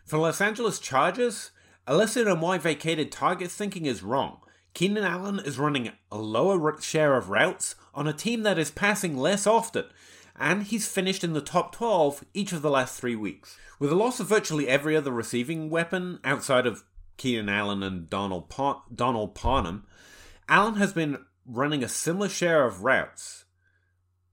For 0.05 0.19
Los 0.19 0.41
Angeles 0.41 0.79
Chargers, 0.79 1.51
A 1.87 1.97
lesson 1.97 2.29
on 2.29 2.41
why 2.41 2.59
vacated 2.59 3.11
targets 3.11 3.55
thinking 3.57 3.87
is 3.87 4.03
wrong. 4.03 4.41
Keenan 4.75 5.03
Allen 5.03 5.41
is 5.41 5.59
running 5.59 5.91
a 6.13 6.19
lower 6.19 6.81
share 6.81 7.17
of 7.17 7.31
routes 7.31 7.75
on 7.95 8.07
a 8.07 8.13
team 8.13 8.43
that 8.43 8.59
is 8.59 8.71
passing 8.71 9.17
less 9.17 9.47
often, 9.47 9.87
and 10.39 10.65
he's 10.65 10.87
finished 10.87 11.25
in 11.25 11.33
the 11.33 11.41
top 11.41 11.73
12 11.75 12.25
each 12.35 12.53
of 12.53 12.63
the 12.63 12.71
last 12.71 13.01
three 13.01 13.17
weeks. 13.17 13.57
With 13.79 13.91
the 13.91 13.97
loss 13.97 14.21
of 14.21 14.29
virtually 14.29 14.69
every 14.69 14.95
other 14.95 15.11
receiving 15.11 15.71
weapon 15.71 16.21
outside 16.23 16.67
of 16.67 16.85
Keenan 17.17 17.49
Allen 17.49 17.83
and 17.83 18.09
Donald, 18.09 18.51
pa- 18.51 18.83
Donald 18.95 19.35
Parham, 19.35 19.85
Allen 20.49 20.75
has 20.75 20.93
been 20.93 21.19
running 21.51 21.83
a 21.83 21.89
similar 21.89 22.29
share 22.29 22.65
of 22.65 22.85
routes, 22.85 23.45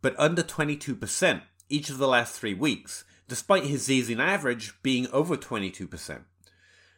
but 0.01 0.15
under 0.19 0.43
22% 0.43 1.41
each 1.69 1.89
of 1.89 1.97
the 1.97 2.07
last 2.07 2.33
three 2.33 2.53
weeks, 2.53 3.03
despite 3.27 3.65
his 3.65 3.85
season 3.85 4.19
average 4.19 4.73
being 4.83 5.07
over 5.11 5.35
22%. 5.35 6.21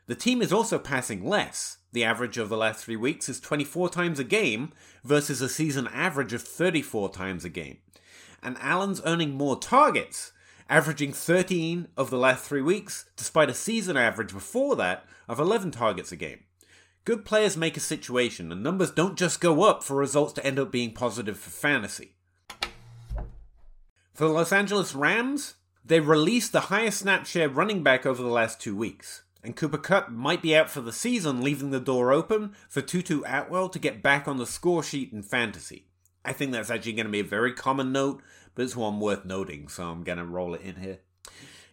The 0.07 0.15
team 0.15 0.41
is 0.41 0.51
also 0.51 0.79
passing 0.79 1.25
less. 1.25 1.77
The 1.91 2.03
average 2.03 2.37
of 2.37 2.49
the 2.49 2.57
last 2.57 2.83
three 2.83 2.95
weeks 2.95 3.29
is 3.29 3.39
24 3.39 3.89
times 3.89 4.19
a 4.19 4.23
game 4.23 4.71
versus 5.03 5.41
a 5.41 5.49
season 5.49 5.87
average 5.87 6.33
of 6.33 6.41
34 6.41 7.09
times 7.09 7.45
a 7.45 7.49
game. 7.49 7.77
And 8.43 8.57
Allen's 8.59 9.01
earning 9.05 9.33
more 9.33 9.57
targets, 9.57 10.31
averaging 10.69 11.13
13 11.13 11.87
of 11.97 12.09
the 12.09 12.17
last 12.17 12.43
three 12.43 12.61
weeks, 12.61 13.05
despite 13.15 13.49
a 13.49 13.53
season 13.53 13.97
average 13.97 14.33
before 14.33 14.75
that 14.75 15.05
of 15.27 15.39
11 15.39 15.71
targets 15.71 16.11
a 16.11 16.15
game. 16.15 16.39
Good 17.05 17.25
players 17.25 17.57
make 17.57 17.77
a 17.77 17.81
situation, 17.81 18.51
and 18.51 18.61
numbers 18.61 18.91
don't 18.91 19.17
just 19.17 19.41
go 19.41 19.63
up 19.63 19.83
for 19.83 19.95
results 19.95 20.33
to 20.33 20.45
end 20.45 20.59
up 20.59 20.71
being 20.71 20.93
positive 20.93 21.39
for 21.39 21.49
fantasy. 21.49 22.15
For 24.13 24.27
the 24.27 24.33
Los 24.33 24.51
Angeles 24.51 24.93
Rams, 24.93 25.55
they 25.83 25.99
released 25.99 26.51
the 26.51 26.59
highest 26.61 26.99
snap 26.99 27.25
share 27.25 27.49
running 27.49 27.83
back 27.83 28.05
over 28.05 28.21
the 28.21 28.29
last 28.29 28.59
two 28.59 28.75
weeks. 28.75 29.23
And 29.41 29.55
Cooper 29.55 29.77
Kupp 29.77 30.09
might 30.09 30.41
be 30.41 30.55
out 30.55 30.69
for 30.69 30.81
the 30.81 30.91
season, 30.91 31.41
leaving 31.41 31.71
the 31.71 31.79
door 31.79 32.11
open 32.11 32.53
for 32.67 32.81
Tutu 32.81 33.23
Atwell 33.25 33.69
to 33.69 33.79
get 33.79 34.03
back 34.03 34.27
on 34.27 34.37
the 34.37 34.45
score 34.45 34.83
sheet 34.83 35.13
in 35.13 35.23
fantasy. 35.23 35.87
I 36.25 36.33
think 36.33 36.51
that's 36.51 36.69
actually 36.69 36.93
going 36.93 37.05
to 37.05 37.11
be 37.11 37.21
a 37.21 37.23
very 37.23 37.53
common 37.53 37.93
note, 37.93 38.21
but 38.53 38.63
it's 38.63 38.75
one 38.75 38.99
worth 38.99 39.23
noting, 39.23 39.69
so 39.69 39.85
I'm 39.85 40.03
going 40.03 40.17
to 40.17 40.25
roll 40.25 40.53
it 40.53 40.61
in 40.61 40.75
here. 40.75 40.99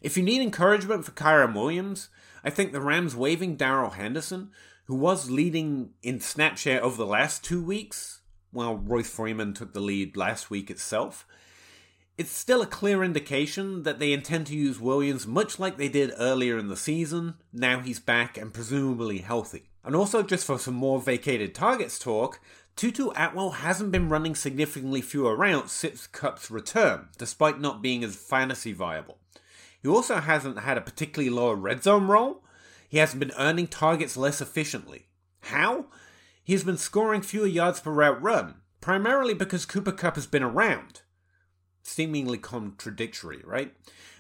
If 0.01 0.17
you 0.17 0.23
need 0.23 0.41
encouragement 0.41 1.05
for 1.05 1.11
Kyren 1.11 1.55
Williams, 1.55 2.09
I 2.45 2.51
think 2.51 2.71
the 2.71 2.81
Rams 2.81 3.17
waiving 3.17 3.57
Darrell 3.57 3.91
Henderson, 3.91 4.51
who 4.87 4.95
was 4.95 5.31
leading 5.31 5.91
in 6.03 6.21
snap 6.21 6.59
share 6.59 6.83
over 6.83 6.97
the 6.97 7.07
last 7.07 7.45
two 7.45 7.63
weeks, 7.63 8.21
while 8.51 8.77
Royce 8.77 9.11
Freeman 9.11 9.53
took 9.53 9.75
the 9.75 9.81
lead 9.81 10.17
last 10.17 10.51
week 10.51 10.71
itself, 10.71 11.27
it's 12.17 12.31
still 12.31 12.63
a 12.63 12.67
clear 12.67 13.05
indication 13.05 13.83
that 13.83 13.99
they 13.99 14.13
intend 14.13 14.47
to 14.47 14.57
use 14.57 14.81
Williams 14.81 15.27
much 15.27 15.59
like 15.59 15.77
they 15.77 15.89
did 15.89 16.15
earlier 16.17 16.57
in 16.57 16.69
the 16.69 16.77
season. 16.77 17.35
Now 17.53 17.81
he's 17.81 18.01
back 18.01 18.39
and 18.39 18.55
presumably 18.55 19.19
healthy. 19.19 19.69
And 19.85 19.95
also, 19.95 20.23
just 20.23 20.47
for 20.47 20.59
some 20.59 20.75
more 20.75 21.01
vacated 21.01 21.55
targets 21.55 21.99
talk, 21.99 22.41
Tutu 22.75 23.11
Atwell 23.15 23.51
hasn't 23.51 23.93
been 23.93 24.09
running 24.09 24.35
significantly 24.35 25.01
fewer 25.01 25.37
routes 25.37 25.73
since 25.73 26.07
Kupp's 26.07 26.51
return, 26.51 27.09
despite 27.19 27.61
not 27.61 27.83
being 27.83 28.03
as 28.03 28.17
fantasy 28.17 28.73
viable. 28.73 29.19
He 29.83 29.89
also 29.89 30.17
hasn't 30.17 30.61
had 30.61 30.77
a 30.77 30.83
particularly 30.83 31.31
low 31.31 31.53
red 31.53 31.83
zone 31.83 32.07
role. 32.07 32.43
He 32.89 32.99
hasn't 32.99 33.21
been 33.21 33.33
earning 33.39 33.67
targets 33.67 34.17
less 34.17 34.41
efficiently. 34.41 35.09
How? 35.43 35.87
He 36.43 36.53
has 36.53 36.65
been 36.65 36.77
scoring 36.77 37.23
fewer 37.23 37.47
yards 37.47 37.81
per 37.81 37.91
route 37.91 38.23
run, 38.23 38.57
primarily 38.81 39.35
because 39.35 39.67
Cooper 39.67 39.93
Kupp 39.93 40.15
has 40.15 40.27
been 40.27 40.43
around 40.43 41.03
seemingly 41.87 42.39
contradictory, 42.39 43.41
right? 43.45 43.73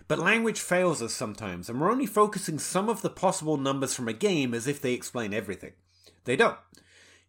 But 0.08 0.18
language 0.20 0.60
fails 0.60 1.02
us 1.02 1.12
sometimes, 1.12 1.68
and 1.68 1.80
we're 1.80 1.90
only 1.90 2.06
focusing 2.06 2.58
some 2.58 2.88
of 2.88 3.02
the 3.02 3.10
possible 3.10 3.56
numbers 3.56 3.94
from 3.94 4.06
a 4.08 4.12
game 4.12 4.54
as 4.54 4.66
if 4.66 4.80
they 4.80 4.92
explain 4.92 5.34
everything. 5.34 5.72
They 6.24 6.36
don't. 6.36 6.58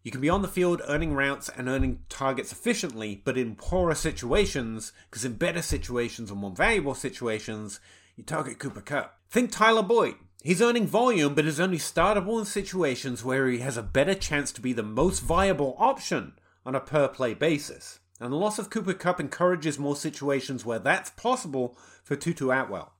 You 0.02 0.12
can 0.12 0.20
be 0.20 0.28
on 0.28 0.42
the 0.42 0.48
field 0.48 0.80
earning 0.86 1.14
routes 1.14 1.48
and 1.48 1.68
earning 1.68 2.00
targets 2.08 2.52
efficiently, 2.52 3.20
but 3.24 3.36
in 3.36 3.56
poorer 3.56 3.96
situations, 3.96 4.92
because 5.10 5.24
in 5.24 5.34
better 5.34 5.60
situations 5.60 6.30
or 6.30 6.36
more 6.36 6.52
valuable 6.52 6.94
situations, 6.94 7.80
you 8.16 8.22
target 8.22 8.60
Cooper 8.60 8.80
Kupp. 8.80 9.18
Think 9.28 9.50
Tyler 9.50 9.82
Boyd. 9.82 10.14
He's 10.42 10.62
earning 10.62 10.86
volume, 10.86 11.34
but 11.34 11.46
is 11.46 11.58
only 11.58 11.78
startable 11.78 12.38
in 12.38 12.44
situations 12.44 13.24
where 13.24 13.48
he 13.48 13.58
has 13.58 13.76
a 13.76 13.82
better 13.82 14.14
chance 14.14 14.52
to 14.52 14.60
be 14.60 14.72
the 14.72 14.84
most 14.84 15.20
viable 15.20 15.74
option 15.78 16.34
on 16.64 16.76
a 16.76 16.80
per 16.80 17.08
play 17.08 17.34
basis. 17.34 17.98
And 18.20 18.32
the 18.32 18.36
loss 18.36 18.58
of 18.58 18.70
Cooper 18.70 18.94
Kupp 18.94 19.18
encourages 19.18 19.78
more 19.78 19.96
situations 19.96 20.64
where 20.64 20.78
that's 20.78 21.10
possible 21.10 21.76
for 22.04 22.14
Tutu 22.14 22.50
Atwell. 22.50 22.92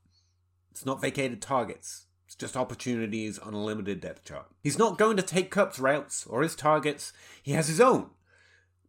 It's 0.71 0.85
not 0.85 1.01
vacated 1.01 1.41
targets. 1.41 2.07
It's 2.25 2.35
just 2.35 2.57
opportunities 2.57 3.39
on 3.39 3.53
a 3.53 3.63
limited 3.63 4.01
depth 4.01 4.25
chart. 4.25 4.47
He's 4.61 4.77
not 4.77 4.97
going 4.97 5.17
to 5.17 5.23
take 5.23 5.49
Kupp's 5.49 5.79
routes 5.79 6.25
or 6.27 6.43
his 6.43 6.55
targets. 6.55 7.13
He 7.41 7.53
has 7.53 7.67
his 7.67 7.81
own. 7.81 8.11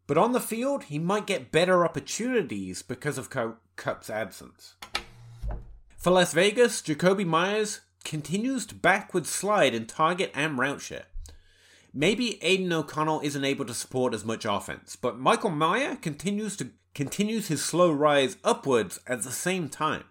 But 0.06 0.18
on 0.18 0.32
the 0.32 0.40
field, 0.40 0.84
he 0.84 0.98
might 0.98 1.26
get 1.26 1.52
better 1.52 1.84
opportunities 1.84 2.82
because 2.82 3.16
of 3.16 3.30
Kupp's 3.76 4.10
absence. 4.10 4.74
For 5.96 6.10
Las 6.10 6.32
Vegas, 6.32 6.82
Jakobi 6.82 7.24
Meyers 7.24 7.80
continues 8.04 8.66
to 8.66 8.74
backward 8.74 9.26
slide 9.26 9.74
in 9.74 9.86
target 9.86 10.30
and 10.34 10.58
route 10.58 10.80
share. 10.80 11.04
Maybe 11.92 12.42
Aidan 12.42 12.72
O'Connell 12.72 13.20
isn't 13.22 13.44
able 13.44 13.64
to 13.64 13.74
support 13.74 14.14
as 14.14 14.24
much 14.24 14.44
offense, 14.44 14.96
but 14.96 15.18
Michael 15.18 15.50
Mayer 15.50 15.96
continues 15.96 16.56
to 16.56 16.70
continues 16.94 17.48
his 17.48 17.64
slow 17.64 17.92
rise 17.92 18.36
upwards 18.42 18.98
at 19.06 19.22
the 19.22 19.30
same 19.30 19.68
time. 19.68 20.04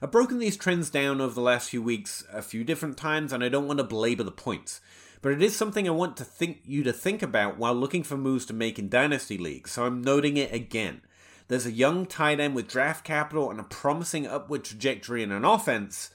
I've 0.00 0.10
broken 0.10 0.38
these 0.38 0.56
trends 0.56 0.90
down 0.90 1.20
over 1.20 1.34
the 1.34 1.40
last 1.40 1.70
few 1.70 1.82
weeks 1.82 2.24
a 2.32 2.42
few 2.42 2.64
different 2.64 2.96
times, 2.96 3.32
and 3.32 3.42
I 3.44 3.48
don't 3.48 3.66
want 3.66 3.78
to 3.78 3.84
belabor 3.84 4.24
the 4.24 4.32
points. 4.32 4.80
But 5.20 5.32
it 5.32 5.42
is 5.42 5.54
something 5.54 5.86
I 5.86 5.92
want 5.92 6.16
to 6.16 6.24
think 6.24 6.62
you 6.64 6.82
to 6.82 6.92
think 6.92 7.22
about 7.22 7.56
while 7.56 7.74
looking 7.74 8.02
for 8.02 8.16
moves 8.16 8.44
to 8.46 8.52
make 8.52 8.78
in 8.78 8.88
Dynasty 8.88 9.38
League, 9.38 9.68
so 9.68 9.84
I'm 9.84 10.02
noting 10.02 10.36
it 10.36 10.52
again. 10.52 11.02
There's 11.46 11.66
a 11.66 11.72
young 11.72 12.06
tight 12.06 12.40
end 12.40 12.56
with 12.56 12.66
draft 12.66 13.04
capital 13.04 13.50
and 13.50 13.60
a 13.60 13.64
promising 13.64 14.26
upward 14.26 14.64
trajectory 14.64 15.22
in 15.22 15.30
an 15.30 15.44
offense 15.44 16.10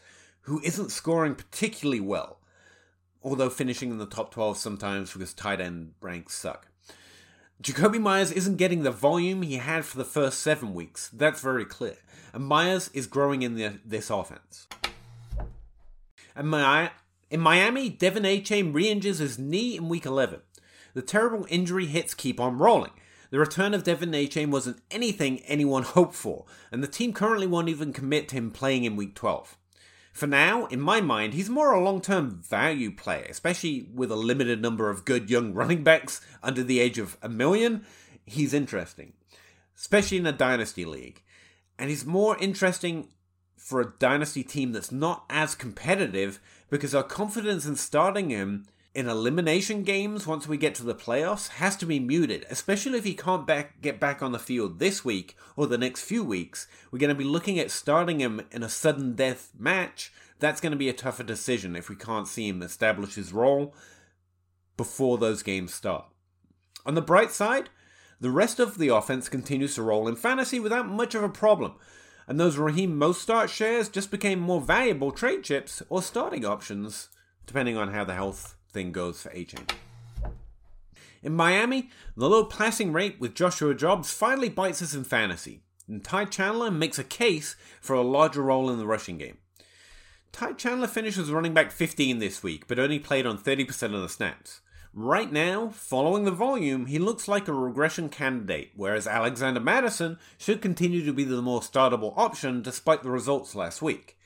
who 0.48 0.60
isn't 0.64 0.92
scoring 0.92 1.36
particularly 1.36 2.02
well 2.02 2.38
although 3.28 3.50
finishing 3.50 3.92
in 3.92 3.98
the 3.98 4.06
top 4.06 4.32
12 4.32 4.58
sometimes 4.58 5.12
because 5.12 5.34
tight 5.34 5.60
end 5.60 5.94
ranks 6.02 6.36
suck. 6.36 6.68
Jakobi 7.62 8.00
Meyers 8.00 8.32
isn't 8.32 8.58
getting 8.58 8.84
the 8.84 8.92
volume 8.92 9.42
he 9.42 9.56
had 9.56 9.84
for 9.84 9.98
the 9.98 10.06
first 10.06 10.40
seven 10.40 10.74
weeks. 10.74 11.10
That's 11.10 11.42
very 11.42 11.66
clear. 11.66 11.98
And 12.34 12.46
Meyers 12.46 12.90
is 12.94 13.08
growing 13.08 13.42
in 13.42 13.56
the, 13.56 13.80
this 13.84 14.10
offense. 14.10 14.68
And 16.36 16.50
my, 16.50 16.92
in 17.32 17.40
Miami, 17.40 17.90
De'Von 17.90 18.22
Achane 18.22 18.74
re 18.74 18.88
injures 18.90 19.18
his 19.18 19.40
knee 19.40 19.76
in 19.76 19.90
week 19.90 20.06
11. 20.06 20.42
The 20.94 21.02
terrible 21.02 21.48
injury 21.50 21.88
hits 21.88 22.14
keep 22.14 22.40
on 22.40 22.60
rolling. 22.60 22.92
The 23.32 23.40
return 23.40 23.74
of 23.74 23.84
De'Von 23.84 24.14
Achane 24.14 24.52
wasn't 24.52 24.82
anything 24.92 25.40
anyone 25.40 25.84
hoped 25.84 26.16
for, 26.16 26.46
and 26.72 26.84
the 26.84 26.88
team 26.88 27.12
currently 27.12 27.48
won't 27.48 27.70
even 27.70 27.92
commit 27.92 28.30
to 28.30 28.36
him 28.36 28.52
playing 28.52 28.84
in 28.84 28.96
week 28.96 29.16
12. 29.16 29.58
For 30.18 30.26
now, 30.26 30.66
in 30.66 30.82
my 30.82 31.00
mind, 31.00 31.36
he's 31.36 31.48
more 31.48 31.72
a 31.72 31.84
long 31.84 32.02
term 32.02 32.42
value 32.42 32.90
player, 32.90 33.28
especially 33.30 33.88
with 33.94 34.10
a 34.10 34.16
limited 34.16 34.60
number 34.60 34.90
of 34.90 35.06
good 35.06 35.30
young 35.30 35.54
running 35.54 35.84
backs 35.84 36.22
under 36.42 36.64
the 36.64 36.80
age 36.80 36.98
of 36.98 37.18
a 37.22 37.30
million. 37.30 37.86
He's 38.26 38.52
interesting, 38.52 39.14
especially 39.78 40.18
in 40.18 40.26
a 40.26 40.32
dynasty 40.32 40.86
league. 40.86 41.22
And 41.78 41.92
he's 41.92 42.04
more 42.04 42.36
interesting 42.40 43.10
for 43.58 43.80
a 43.80 43.94
dynasty 44.00 44.44
team 44.44 44.72
that's 44.72 44.92
not 44.92 45.24
as 45.30 45.54
competitive 45.54 46.40
because 46.72 46.96
our 46.96 47.04
confidence 47.04 47.68
in 47.68 47.76
starting 47.76 48.32
him 48.32 48.66
in 48.98 49.08
elimination 49.08 49.84
games 49.84 50.26
once 50.26 50.48
we 50.48 50.58
get 50.58 50.74
to 50.74 50.84
the 50.84 50.96
playoffs 50.96 51.50
has 51.50 51.76
to 51.76 51.86
be 51.86 52.00
muted, 52.00 52.48
especially 52.50 52.98
if 52.98 53.04
he 53.04 53.14
can't 53.14 53.46
back, 53.46 53.80
get 53.80 54.00
back 54.00 54.24
on 54.24 54.32
the 54.32 54.40
field 54.40 54.80
this 54.80 55.06
week 55.06 55.38
or 55.56 55.68
the 55.68 55.78
next 55.78 56.02
few 56.02 56.24
weeks. 56.24 56.66
We're 56.90 56.98
going 56.98 57.10
to 57.10 57.16
be 57.16 57.24
looking 57.24 57.60
at 57.60 57.70
starting 57.70 58.20
him 58.20 58.42
in 58.50 58.64
a 58.64 58.70
sudden 58.70 59.14
death 59.14 59.52
match. 59.56 60.12
That's 60.40 60.60
going 60.60 60.72
to 60.72 60.80
be 60.80 60.90
a 60.90 60.94
tougher 60.94 61.22
decision 61.22 61.76
if 61.76 61.90
we 61.90 61.96
can't 61.96 62.28
see 62.28 62.48
him 62.48 62.64
establish 62.64 63.14
his 63.14 63.32
role 63.32 63.76
before 64.78 65.20
those 65.20 65.44
games 65.44 65.76
start. 65.76 66.06
On 66.84 66.96
the 66.96 67.02
bright 67.04 67.30
side, 67.30 67.70
the 68.20 68.32
rest 68.32 68.60
of 68.60 68.80
the 68.80 68.88
offense 68.88 69.30
continues 69.30 69.76
to 69.76 69.84
roll 69.84 70.08
in 70.08 70.16
fantasy 70.16 70.60
without 70.60 70.90
much 70.90 71.14
of 71.14 71.22
a 71.22 71.30
problem, 71.30 71.76
and 72.28 72.40
those 72.40 72.58
Raheem 72.58 73.00
Mostert 73.00 73.50
shares 73.50 73.90
just 73.90 74.10
became 74.10 74.40
more 74.40 74.60
valuable 74.60 75.12
trade 75.12 75.44
chips 75.44 75.84
or 75.88 76.02
starting 76.02 76.44
options, 76.44 77.10
depending 77.46 77.78
on 77.78 77.94
how 77.94 78.04
the 78.04 78.16
health 78.16 78.57
thing 78.78 78.92
goes 78.92 79.20
for 79.20 79.30
Achane. 79.30 79.72
In 81.24 81.34
Miami, 81.34 81.90
the 82.16 82.30
low 82.30 82.44
passing 82.44 82.94
rate 82.94 83.20
with 83.20 83.34
Joshua 83.34 83.74
Dobbs 83.74 84.14
finally 84.14 84.50
bites 84.50 84.84
us 84.84 84.94
in 84.94 85.04
fantasy, 85.04 85.64
and 85.88 86.04
Ty 86.04 86.26
Chandler 86.26 86.70
makes 86.70 87.00
a 87.00 87.04
case 87.04 87.56
for 87.82 87.96
a 87.96 88.04
larger 88.04 88.44
role 88.44 88.70
in 88.70 88.78
the 88.78 88.86
rushing 88.86 89.18
game. 89.18 89.40
Ty 90.32 90.54
Chandler 90.54 90.86
finishes 90.86 91.32
running 91.32 91.56
back 91.56 91.72
15 91.72 92.20
this 92.20 92.44
week, 92.44 92.68
but 92.68 92.78
only 92.78 93.00
played 93.00 93.26
on 93.26 93.40
30% 93.40 93.96
of 93.96 94.02
the 94.04 94.10
snaps. 94.10 94.62
Right 94.94 95.32
now, 95.32 95.70
following 95.70 96.26
the 96.26 96.32
volume, 96.32 96.86
he 96.86 97.00
looks 97.00 97.28
like 97.28 97.48
a 97.48 97.54
regression 97.54 98.10
candidate, 98.10 98.74
whereas 98.76 99.08
Alexander 99.08 99.60
Mattison 99.60 100.20
should 100.38 100.62
continue 100.62 101.04
to 101.04 101.14
be 101.14 101.24
the 101.24 101.42
more 101.42 101.62
startable 101.62 102.14
option 102.16 102.62
despite 102.62 103.02
the 103.02 103.10
results 103.10 103.56
last 103.56 103.82
week. 103.82 104.20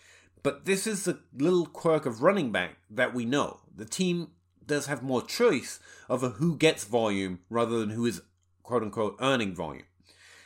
But 0.44 0.66
this 0.66 0.88
is 0.88 1.06
the 1.06 1.20
little 1.38 1.68
quirk 1.68 2.06
of 2.06 2.22
running 2.22 2.52
back 2.52 2.78
that 2.90 3.14
we 3.14 3.24
know. 3.24 3.62
The 3.74 3.86
team 3.86 4.32
does 4.72 4.86
have 4.86 5.04
more 5.04 5.22
choice 5.22 5.82
over 6.10 6.30
who 6.30 6.56
gets 6.56 6.86
volume 6.86 7.40
rather 7.50 7.78
than 7.78 7.90
who 7.90 8.06
is 8.06 8.22
quote 8.64 8.82
unquote 8.82 9.18
earning 9.20 9.54
volume. 9.54 9.84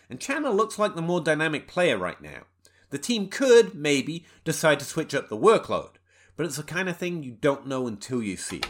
And 0.10 0.20
Chandler 0.20 0.50
looks 0.50 0.80
like 0.80 0.96
the 0.96 1.02
more 1.04 1.22
dynamic 1.22 1.68
player 1.68 1.96
right 1.96 2.20
now. 2.20 2.42
The 2.90 2.98
team 2.98 3.28
could, 3.28 3.76
maybe, 3.76 4.26
decide 4.44 4.80
to 4.80 4.86
switch 4.86 5.14
up 5.14 5.30
the 5.30 5.38
workload, 5.38 5.98
but 6.36 6.48
it's 6.48 6.58
the 6.58 6.64
kind 6.64 6.90
of 6.90 6.98
thing 6.98 7.22
you 7.22 7.38
don't 7.40 7.68
know 7.68 7.86
until 7.86 8.24
you 8.24 8.36
see 8.36 8.58
it. 8.58 8.68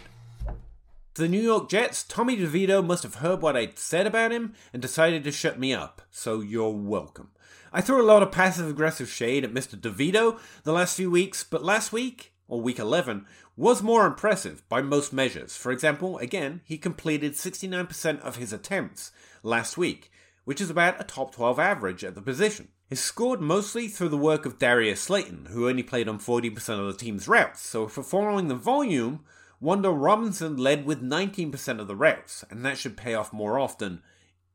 The 1.13 1.29
New 1.29 1.41
York 1.41 1.69
Jets, 1.69 2.03
Tommy 2.03 2.35
DeVito 2.35 2.85
must 2.85 3.03
have 3.03 3.15
heard 3.15 3.41
what 3.41 3.55
I 3.55 3.69
said 3.75 4.05
about 4.05 4.33
him 4.33 4.55
and 4.73 4.81
decided 4.81 5.23
to 5.23 5.31
shut 5.31 5.57
me 5.57 5.73
up, 5.73 6.01
so 6.11 6.41
you're 6.41 6.69
welcome. 6.69 7.29
I 7.71 7.79
threw 7.79 8.01
a 8.01 8.03
lot 8.03 8.23
of 8.23 8.31
passive 8.33 8.69
aggressive 8.69 9.07
shade 9.07 9.45
at 9.45 9.53
Mr. 9.53 9.79
DeVito 9.79 10.37
the 10.63 10.73
last 10.73 10.97
few 10.97 11.09
weeks, 11.09 11.45
but 11.45 11.63
last 11.63 11.93
week, 11.93 12.33
or 12.47 12.61
week 12.61 12.79
11, 12.79 13.25
was 13.55 13.81
more 13.81 14.05
impressive 14.05 14.67
by 14.69 14.81
most 14.81 15.13
measures. 15.13 15.55
For 15.55 15.71
example, 15.71 16.17
again, 16.17 16.61
he 16.63 16.77
completed 16.77 17.33
69% 17.33 18.19
of 18.21 18.35
his 18.35 18.53
attempts 18.53 19.11
last 19.43 19.77
week, 19.77 20.11
which 20.43 20.61
is 20.61 20.69
about 20.69 20.99
a 21.01 21.03
top 21.03 21.33
12 21.33 21.59
average 21.59 22.03
at 22.03 22.15
the 22.15 22.21
position. 22.21 22.69
He 22.87 22.95
scored 22.95 23.41
mostly 23.41 23.87
through 23.87 24.09
the 24.09 24.17
work 24.17 24.45
of 24.45 24.59
Darius 24.59 25.01
Slayton, 25.01 25.47
who 25.51 25.67
only 25.67 25.83
played 25.83 26.07
on 26.07 26.19
40% 26.19 26.79
of 26.79 26.85
the 26.85 26.93
team's 26.93 27.27
routes, 27.27 27.61
so 27.61 27.87
for 27.87 28.03
following 28.03 28.47
the 28.47 28.55
volume, 28.55 29.25
Wan'Dale 29.61 29.99
Robinson 29.99 30.57
led 30.57 30.85
with 30.85 31.01
19% 31.01 31.79
of 31.79 31.87
the 31.87 31.95
routes, 31.95 32.45
and 32.51 32.63
that 32.63 32.77
should 32.77 32.95
pay 32.95 33.15
off 33.15 33.33
more 33.33 33.57
often 33.57 34.03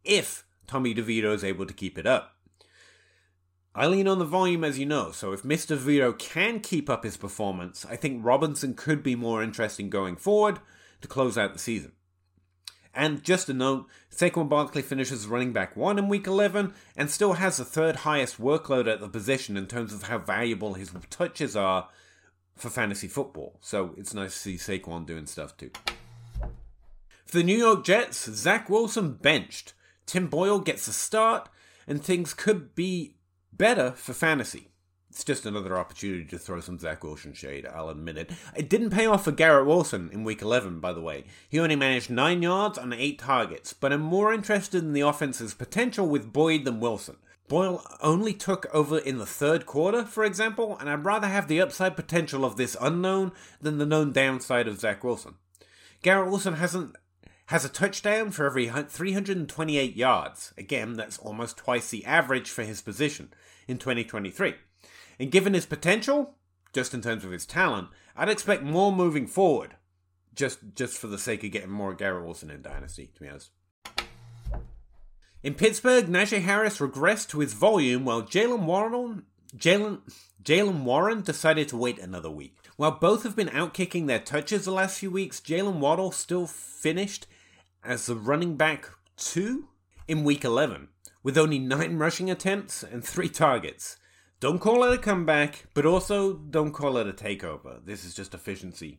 if 0.05 0.45
Tommy 0.67 0.95
DeVito 0.95 1.35
is 1.35 1.43
able 1.43 1.67
to 1.67 1.75
keep 1.75 1.99
it 1.99 2.07
up. 2.07 2.37
I 3.75 3.87
lean 3.87 4.09
on 4.09 4.19
the 4.19 4.25
volume 4.25 4.65
as 4.65 4.79
you 4.79 4.87
know, 4.87 5.13
so 5.13 5.33
if 5.33 5.43
Mr. 5.43 5.77
DeVito 5.77 6.19
can 6.19 6.59
keep 6.59 6.91
up 6.91 7.05
his 7.05 7.17
performance, 7.17 7.87
I 7.89 7.95
think 7.95 8.25
Robinson 8.25 8.75
could 8.75 9.03
be 9.03 9.15
more 9.15 9.43
interesting 9.43 9.89
going 9.89 10.17
forward 10.17 10.59
to 11.03 11.09
close 11.09 11.39
out 11.39 11.53
the 11.53 11.61
season. 11.61 11.93
And 12.93 13.23
just 13.23 13.49
a 13.49 13.55
note, 13.55 13.87
Saquon 14.11 14.49
Barkley 14.49 14.83
finishes 14.83 15.29
running 15.29 15.53
back 15.53 15.77
one 15.77 15.99
in 15.99 16.09
week 16.09 16.27
11 16.27 16.75
and 16.97 17.09
still 17.09 17.35
has 17.35 17.59
the 17.59 17.65
third 17.65 17.97
highest 17.97 18.41
workload 18.41 18.93
at 18.93 18.99
the 18.99 19.09
position 19.09 19.57
in 19.57 19.67
terms 19.69 19.93
of 19.93 20.05
how 20.05 20.19
valuable 20.19 20.75
his 20.75 20.91
touches 21.09 21.55
are 21.55 21.89
for 22.57 22.69
fantasy 22.69 23.07
football. 23.07 23.57
So 23.61 23.95
it's 23.97 24.13
nice 24.13 24.33
to 24.33 24.39
see 24.39 24.55
Saquon 24.57 25.07
doing 25.07 25.27
stuff 25.27 25.57
too. 25.57 25.71
For 27.25 27.39
the 27.39 27.45
New 27.45 27.57
York 27.57 27.85
Jets, 27.85 28.29
Zach 28.29 28.69
Wilson 28.69 29.13
benched. 29.13 29.75
Tim 30.05 30.27
Boyle 30.27 30.59
gets 30.59 30.89
a 30.89 30.93
start, 30.93 31.49
and 31.87 32.03
things 32.03 32.35
could 32.35 32.75
be 32.75 33.15
better 33.61 33.93
for 33.93 34.15
fantasy. 34.15 34.69
It's 35.11 35.23
just 35.23 35.45
another 35.45 35.77
opportunity 35.77 36.25
to 36.25 36.39
throw 36.39 36.61
some 36.61 36.79
Zach 36.79 37.05
Wilson 37.05 37.35
shade, 37.35 37.67
I'll 37.67 37.91
admit 37.91 38.17
it. 38.17 38.31
It 38.57 38.71
didn't 38.71 38.89
pay 38.89 39.05
off 39.05 39.25
for 39.25 39.33
Garrett 39.33 39.67
Wilson 39.67 40.09
in 40.15 40.25
week 40.25 40.41
11, 40.41 40.81
by 40.81 40.95
the 40.95 41.03
way. 41.03 41.25
He 41.47 41.61
only 41.61 41.77
managed 41.77 42.09
9 42.09 42.41
yards 42.41 42.79
on 42.79 42.95
8 42.95 43.19
targets, 43.19 43.75
but 43.75 43.93
I'm 43.93 44.01
more 44.01 44.33
interested 44.33 44.83
in 44.83 44.95
the 44.95 45.03
offense's 45.03 45.53
potential 45.53 46.09
with 46.09 46.33
Boyd 46.33 46.65
than 46.65 46.81
Wilson. 46.81 47.17
Boyle 47.49 47.85
only 48.01 48.33
took 48.33 48.67
over 48.73 48.97
in 48.97 49.19
the 49.19 49.27
third 49.27 49.67
quarter, 49.67 50.07
for 50.07 50.25
example, 50.25 50.79
and 50.79 50.89
I'd 50.89 51.05
rather 51.05 51.27
have 51.27 51.47
the 51.47 51.61
upside 51.61 51.97
potential 51.97 52.47
of 52.47 52.57
this 52.57 52.79
unknown 52.81 53.33
than 53.61 53.77
the 53.77 53.85
known 53.85 54.13
downside 54.13 54.69
of 54.69 54.81
Zach 54.81 55.05
Wilson. 55.05 55.35
Garrett 56.01 56.31
Wilson 56.31 56.55
hasn't 56.55 56.97
has 57.47 57.65
a 57.65 57.69
touchdown 57.69 58.31
for 58.31 58.47
every 58.47 58.69
328 58.69 59.97
yards. 59.97 60.55
Again, 60.57 60.95
that's 60.95 61.19
almost 61.19 61.57
twice 61.57 61.91
the 61.91 62.05
average 62.05 62.49
for 62.49 62.63
his 62.63 62.81
position 62.81 63.31
in 63.71 63.79
2023. 63.79 64.55
And 65.19 65.31
given 65.31 65.55
his 65.55 65.67
potential, 65.67 66.35
just 66.73 66.93
in 66.93 67.01
terms 67.01 67.25
of 67.25 67.31
his 67.31 67.47
talent, 67.47 67.89
I'd 68.17 68.29
expect 68.29 68.63
more 68.63 68.93
moving 68.93 69.27
forward. 69.27 69.77
Just 70.35 70.59
just 70.75 70.97
for 70.97 71.09
the 71.09 71.19
sake 71.19 71.43
of 71.45 71.51
getting 71.51 71.71
more 71.71 71.93
Garrett 71.95 72.25
Wilson 72.25 72.51
in 72.51 72.63
Dynasty, 72.63 73.11
to 73.15 73.21
be 73.21 73.29
honest. 73.29 73.51
In 75.43 75.55
Pittsburgh, 75.55 76.07
Najee 76.07 76.43
Harris 76.43 76.79
regressed 76.79 77.29
to 77.31 77.41
his 77.41 77.53
volume 77.53 78.05
while 78.05 78.23
Jaylen 78.23 78.65
Warren 78.65 79.25
Jalen 79.57 80.01
Jaylen 80.43 80.85
Warren 80.85 81.23
decided 81.23 81.69
to 81.69 81.77
wait 81.77 81.99
another 81.99 82.31
week. 82.31 82.57
While 82.77 82.93
both 82.93 83.25
have 83.25 83.37
been 83.37 83.49
outkicking 83.49 84.07
their 84.07 84.21
touches 84.21 84.65
the 84.65 84.71
last 84.71 84.99
few 84.99 85.11
weeks, 85.11 85.41
Jalen 85.41 85.81
Waddle 85.81 86.13
still 86.13 86.47
finished 86.47 87.27
as 87.85 88.07
the 88.07 88.15
running 88.15 88.57
back 88.57 88.89
two 89.17 89.69
in 90.07 90.25
week 90.25 90.45
11, 90.45 90.89
with 91.23 91.39
only 91.39 91.59
nine 91.59 91.99
rushing 91.99 92.31
attempts 92.31 92.83
and 92.83 93.05
three 93.05 93.29
targets. 93.29 93.97
Don't 94.41 94.59
call 94.59 94.85
it 94.85 94.95
a 94.95 94.99
comeback, 94.99 95.67
but 95.75 95.85
also 95.85 96.33
don't 96.35 96.73
call 96.73 96.97
it 96.97 97.07
a 97.07 97.13
takeover. 97.13 97.85
This 97.85 98.05
is 98.05 98.15
just 98.15 98.33
efficiency. 98.33 98.99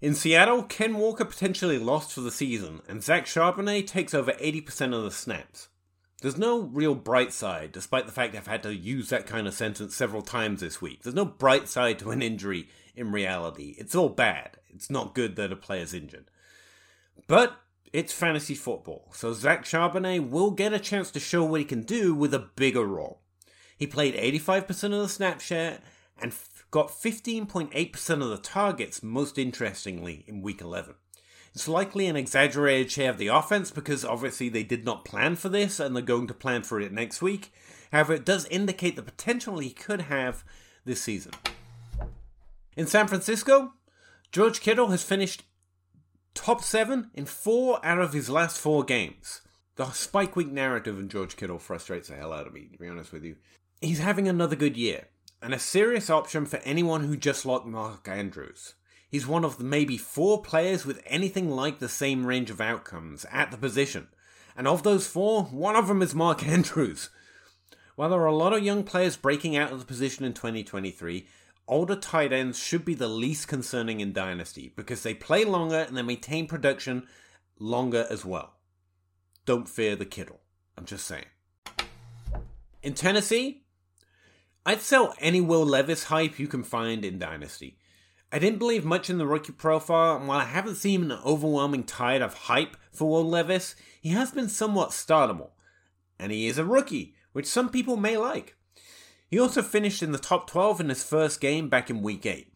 In 0.00 0.16
Seattle, 0.16 0.64
Ken 0.64 0.96
Walker 0.96 1.24
potentially 1.24 1.78
lost 1.78 2.12
for 2.12 2.22
the 2.22 2.32
season, 2.32 2.80
and 2.88 3.04
Zach 3.04 3.26
Charbonnet 3.26 3.86
takes 3.86 4.12
over 4.12 4.32
80% 4.32 4.92
of 4.92 5.04
the 5.04 5.12
snaps. 5.12 5.68
There's 6.20 6.36
no 6.36 6.60
real 6.60 6.96
bright 6.96 7.32
side, 7.32 7.70
despite 7.70 8.06
the 8.06 8.12
fact 8.12 8.34
I've 8.34 8.48
had 8.48 8.64
to 8.64 8.74
use 8.74 9.10
that 9.10 9.26
kind 9.26 9.46
of 9.46 9.54
sentence 9.54 9.94
several 9.94 10.22
times 10.22 10.60
this 10.60 10.82
week. 10.82 11.02
There's 11.02 11.14
no 11.14 11.24
bright 11.24 11.68
side 11.68 12.00
to 12.00 12.10
an 12.10 12.22
injury 12.22 12.68
in 12.96 13.12
reality. 13.12 13.76
It's 13.78 13.94
all 13.94 14.08
bad. 14.08 14.56
It's 14.68 14.90
not 14.90 15.14
good 15.14 15.36
that 15.36 15.52
a 15.52 15.56
player's 15.56 15.94
injured. 15.94 16.30
But 17.28 17.56
it's 17.92 18.12
fantasy 18.12 18.54
football, 18.54 19.08
so 19.12 19.32
Zach 19.32 19.64
Charbonnet 19.64 20.30
will 20.30 20.50
get 20.50 20.72
a 20.72 20.78
chance 20.78 21.10
to 21.10 21.20
show 21.20 21.44
what 21.44 21.60
he 21.60 21.66
can 21.66 21.82
do 21.82 22.14
with 22.14 22.32
a 22.32 22.48
bigger 22.56 22.84
role. 22.86 23.20
He 23.76 23.86
played 23.86 24.14
85% 24.14 24.84
of 24.84 24.90
the 24.92 25.08
snap 25.08 25.40
share 25.40 25.80
and 26.20 26.32
f- 26.32 26.64
got 26.70 26.88
15.8% 26.88 28.22
of 28.22 28.28
the 28.30 28.38
targets, 28.38 29.02
most 29.02 29.36
interestingly, 29.36 30.24
in 30.26 30.40
week 30.40 30.60
11. 30.60 30.94
It's 31.54 31.68
likely 31.68 32.06
an 32.06 32.16
exaggerated 32.16 32.90
share 32.90 33.10
of 33.10 33.18
the 33.18 33.26
offense 33.26 33.70
because 33.70 34.06
obviously 34.06 34.48
they 34.48 34.62
did 34.62 34.86
not 34.86 35.04
plan 35.04 35.36
for 35.36 35.50
this 35.50 35.78
and 35.78 35.94
they're 35.94 36.02
going 36.02 36.28
to 36.28 36.34
plan 36.34 36.62
for 36.62 36.80
it 36.80 36.92
next 36.92 37.20
week. 37.20 37.52
However, 37.90 38.14
it 38.14 38.24
does 38.24 38.46
indicate 38.46 38.96
the 38.96 39.02
potential 39.02 39.58
he 39.58 39.70
could 39.70 40.02
have 40.02 40.44
this 40.86 41.02
season. 41.02 41.32
In 42.74 42.86
San 42.86 43.06
Francisco, 43.06 43.74
George 44.30 44.62
Kittle 44.62 44.88
has 44.88 45.02
finished 45.02 45.42
top 46.34 46.62
seven 46.62 47.10
in 47.14 47.26
four 47.26 47.84
out 47.84 48.00
of 48.00 48.12
his 48.12 48.30
last 48.30 48.58
four 48.58 48.84
games. 48.84 49.42
The 49.76 49.90
spike 49.92 50.36
week 50.36 50.50
narrative 50.50 50.98
in 50.98 51.08
George 51.08 51.36
Kittle 51.36 51.58
frustrates 51.58 52.08
the 52.08 52.16
hell 52.16 52.32
out 52.32 52.46
of 52.46 52.52
me, 52.52 52.68
to 52.72 52.78
be 52.78 52.88
honest 52.88 53.12
with 53.12 53.24
you. 53.24 53.36
He's 53.80 53.98
having 54.00 54.28
another 54.28 54.56
good 54.56 54.76
year, 54.76 55.08
and 55.40 55.54
a 55.54 55.58
serious 55.58 56.10
option 56.10 56.46
for 56.46 56.58
anyone 56.58 57.04
who 57.04 57.16
just 57.16 57.46
locked 57.46 57.66
Mark 57.66 58.06
Andrews. 58.06 58.74
He's 59.08 59.26
one 59.26 59.44
of 59.44 59.58
the 59.58 59.64
maybe 59.64 59.98
four 59.98 60.42
players 60.42 60.86
with 60.86 61.02
anything 61.04 61.50
like 61.50 61.78
the 61.78 61.88
same 61.88 62.26
range 62.26 62.50
of 62.50 62.60
outcomes 62.60 63.26
at 63.30 63.50
the 63.50 63.56
position. 63.56 64.08
And 64.56 64.68
of 64.68 64.82
those 64.82 65.06
four, 65.06 65.44
one 65.44 65.76
of 65.76 65.88
them 65.88 66.02
is 66.02 66.14
Mark 66.14 66.46
Andrews. 66.46 67.10
While 67.96 68.10
there 68.10 68.20
are 68.20 68.26
a 68.26 68.34
lot 68.34 68.54
of 68.54 68.62
young 68.62 68.84
players 68.84 69.16
breaking 69.16 69.56
out 69.56 69.70
of 69.70 69.78
the 69.78 69.84
position 69.84 70.24
in 70.24 70.32
2023, 70.32 71.26
older 71.68 71.96
tight 71.96 72.32
ends 72.32 72.58
should 72.58 72.84
be 72.84 72.94
the 72.94 73.08
least 73.08 73.48
concerning 73.48 74.00
in 74.00 74.12
Dynasty 74.12 74.72
because 74.76 75.02
they 75.02 75.14
play 75.14 75.44
longer 75.44 75.80
and 75.80 75.96
they 75.96 76.02
maintain 76.02 76.46
production 76.46 77.06
longer 77.58 78.06
as 78.10 78.24
well. 78.24 78.54
Don't 79.44 79.68
fear 79.68 79.96
the 79.96 80.04
Kittle. 80.04 80.40
I'm 80.76 80.84
just 80.84 81.06
saying. 81.06 81.26
In 82.82 82.94
Tennessee, 82.94 83.64
I'd 84.64 84.80
sell 84.80 85.14
any 85.18 85.40
Will 85.40 85.64
Levis 85.64 86.04
hype 86.04 86.38
you 86.38 86.46
can 86.46 86.62
find 86.62 87.04
in 87.04 87.18
Dynasty. 87.18 87.78
I 88.30 88.38
didn't 88.38 88.58
believe 88.58 88.84
much 88.84 89.10
in 89.10 89.18
the 89.18 89.26
rookie 89.26 89.52
profile, 89.52 90.16
and 90.16 90.26
while 90.26 90.38
I 90.38 90.44
haven't 90.44 90.76
seen 90.76 91.10
an 91.10 91.18
overwhelming 91.24 91.84
tide 91.84 92.22
of 92.22 92.34
hype 92.34 92.76
for 92.90 93.08
Will 93.08 93.28
Levis, 93.28 93.76
he 94.00 94.10
has 94.10 94.30
been 94.30 94.48
somewhat 94.48 94.90
startable. 94.90 95.50
And 96.18 96.32
he 96.32 96.46
is 96.46 96.58
a 96.58 96.64
rookie, 96.64 97.14
which 97.32 97.46
some 97.46 97.68
people 97.68 97.96
may 97.96 98.16
like. 98.16 98.56
He 99.32 99.38
also 99.38 99.62
finished 99.62 100.02
in 100.02 100.12
the 100.12 100.18
top 100.18 100.46
12 100.46 100.82
in 100.82 100.88
his 100.90 101.02
first 101.02 101.40
game 101.40 101.70
back 101.70 101.88
in 101.88 102.02
week 102.02 102.26
8. 102.26 102.52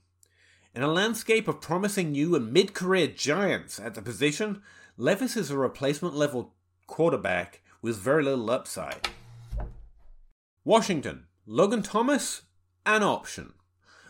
In 0.75 0.83
a 0.83 0.87
landscape 0.87 1.49
of 1.49 1.63
promising 1.63 2.13
new 2.13 2.35
and 2.35 2.53
mid 2.53 2.75
career 2.75 3.07
giants 3.07 3.81
at 3.81 3.95
the 3.95 4.03
position, 4.03 4.61
Levis 4.99 5.39
is 5.39 5.51
a 5.51 5.57
replacement 5.57 6.15
level 6.15 6.53
quarterback 6.87 7.63
with 7.81 7.97
very 7.97 8.23
little 8.23 8.51
upside. 8.51 9.09
Washington. 10.67 11.25
Logan 11.47 11.83
Thomas, 11.83 12.43
an 12.85 13.03
option. 13.03 13.55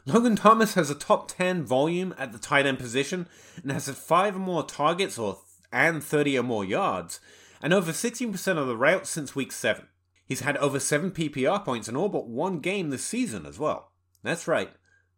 Logan 0.04 0.34
Thomas 0.34 0.74
has 0.74 0.90
a 0.90 0.96
top 0.96 1.28
10 1.28 1.62
volume 1.62 2.16
at 2.18 2.32
the 2.32 2.38
tight 2.38 2.66
end 2.66 2.80
position 2.80 3.28
and 3.62 3.70
has 3.70 3.86
had 3.86 3.94
5 3.94 4.34
or 4.34 4.40
more 4.40 4.64
targets 4.64 5.20
or 5.20 5.38
and 5.70 6.02
30 6.02 6.36
or 6.36 6.42
more 6.42 6.64
yards, 6.64 7.20
and 7.62 7.72
over 7.72 7.92
16% 7.92 8.58
of 8.58 8.66
the 8.66 8.76
routes 8.76 9.08
since 9.08 9.36
week 9.36 9.52
7. 9.52 9.86
He's 10.26 10.40
had 10.40 10.56
over 10.58 10.80
7 10.80 11.12
PPR 11.12 11.64
points 11.64 11.88
in 11.88 11.96
all 11.96 12.08
but 12.08 12.28
one 12.28 12.58
game 12.58 12.90
this 12.90 13.04
season 13.04 13.46
as 13.46 13.58
well. 13.58 13.92
That's 14.22 14.48
right, 14.48 14.70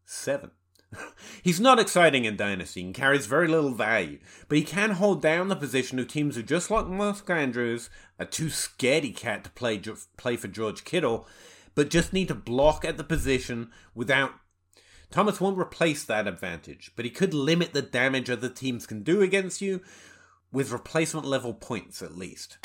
7. 0.04 0.50
He's 1.42 1.60
not 1.60 1.78
exciting 1.78 2.24
in 2.24 2.36
Dynasty 2.36 2.82
and 2.82 2.94
carries 2.94 3.26
very 3.26 3.48
little 3.48 3.70
value, 3.70 4.18
but 4.48 4.58
he 4.58 4.64
can 4.64 4.92
hold 4.92 5.22
down 5.22 5.48
the 5.48 5.56
position 5.56 5.98
of 5.98 6.08
teams 6.08 6.36
who, 6.36 6.42
just 6.42 6.70
like 6.70 6.86
Mark 6.86 7.28
Andrews, 7.28 7.90
are 8.18 8.26
too 8.26 8.46
scaredy 8.46 9.14
cat 9.14 9.44
to 9.44 9.50
play, 9.50 9.80
play 10.16 10.36
for 10.36 10.48
George 10.48 10.84
Kittle, 10.84 11.26
but 11.74 11.90
just 11.90 12.12
need 12.12 12.28
to 12.28 12.34
block 12.34 12.84
at 12.84 12.96
the 12.96 13.04
position 13.04 13.70
without. 13.94 14.32
Thomas 15.10 15.40
won't 15.40 15.58
replace 15.58 16.04
that 16.04 16.26
advantage, 16.26 16.92
but 16.96 17.04
he 17.04 17.10
could 17.10 17.32
limit 17.32 17.72
the 17.72 17.82
damage 17.82 18.28
other 18.28 18.50
teams 18.50 18.86
can 18.86 19.02
do 19.02 19.22
against 19.22 19.62
you 19.62 19.80
with 20.52 20.70
replacement 20.70 21.26
level 21.26 21.54
points 21.54 22.02
at 22.02 22.16
least. 22.16 22.58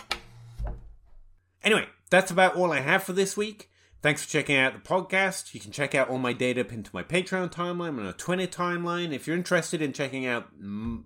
Anyway, 1.63 1.87
that's 2.09 2.31
about 2.31 2.55
all 2.55 2.71
I 2.71 2.81
have 2.81 3.03
for 3.03 3.13
this 3.13 3.37
week. 3.37 3.69
Thanks 4.01 4.23
for 4.23 4.29
checking 4.29 4.57
out 4.57 4.73
the 4.73 4.79
podcast. 4.79 5.53
You 5.53 5.61
can 5.61 5.71
check 5.71 5.95
out 5.95 6.09
all 6.09 6.17
my 6.17 6.33
data 6.33 6.65
pinned 6.65 6.85
to 6.85 6.91
my 6.93 7.03
Patreon 7.03 7.51
timeline 7.53 7.97
and 7.97 8.07
a 8.07 8.11
Twitter 8.11 8.47
timeline. 8.47 9.13
If 9.13 9.27
you're 9.27 9.37
interested 9.37 9.81
in 9.81 9.93
checking 9.93 10.25
out 10.25 10.49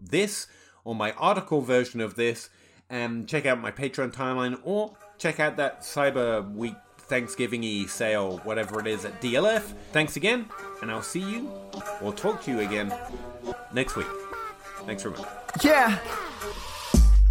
this 0.01 0.47
or 0.83 0.95
my 0.95 1.11
article 1.11 1.61
version 1.61 2.01
of 2.01 2.15
this, 2.15 2.49
um, 2.89 3.27
check 3.27 3.45
out 3.45 3.61
my 3.61 3.71
Patreon 3.71 4.11
timeline 4.11 4.59
or 4.63 4.97
check 5.19 5.39
out 5.39 5.57
that 5.57 5.81
Cyber 5.81 6.51
Week 6.55 6.75
Thanksgiving 6.97 7.61
y 7.61 7.85
sale, 7.87 8.39
whatever 8.39 8.79
it 8.79 8.87
is 8.87 9.05
at 9.05 9.21
DLF. 9.21 9.61
Thanks 9.91 10.15
again, 10.17 10.47
and 10.81 10.91
I'll 10.91 11.01
see 11.01 11.19
you 11.21 11.51
or 12.01 12.13
talk 12.13 12.41
to 12.43 12.51
you 12.51 12.61
again 12.61 12.93
next 13.73 13.95
week. 13.95 14.07
Thanks 14.85 15.03
very 15.03 15.15
much. 15.15 15.27
Yeah. 15.63 15.99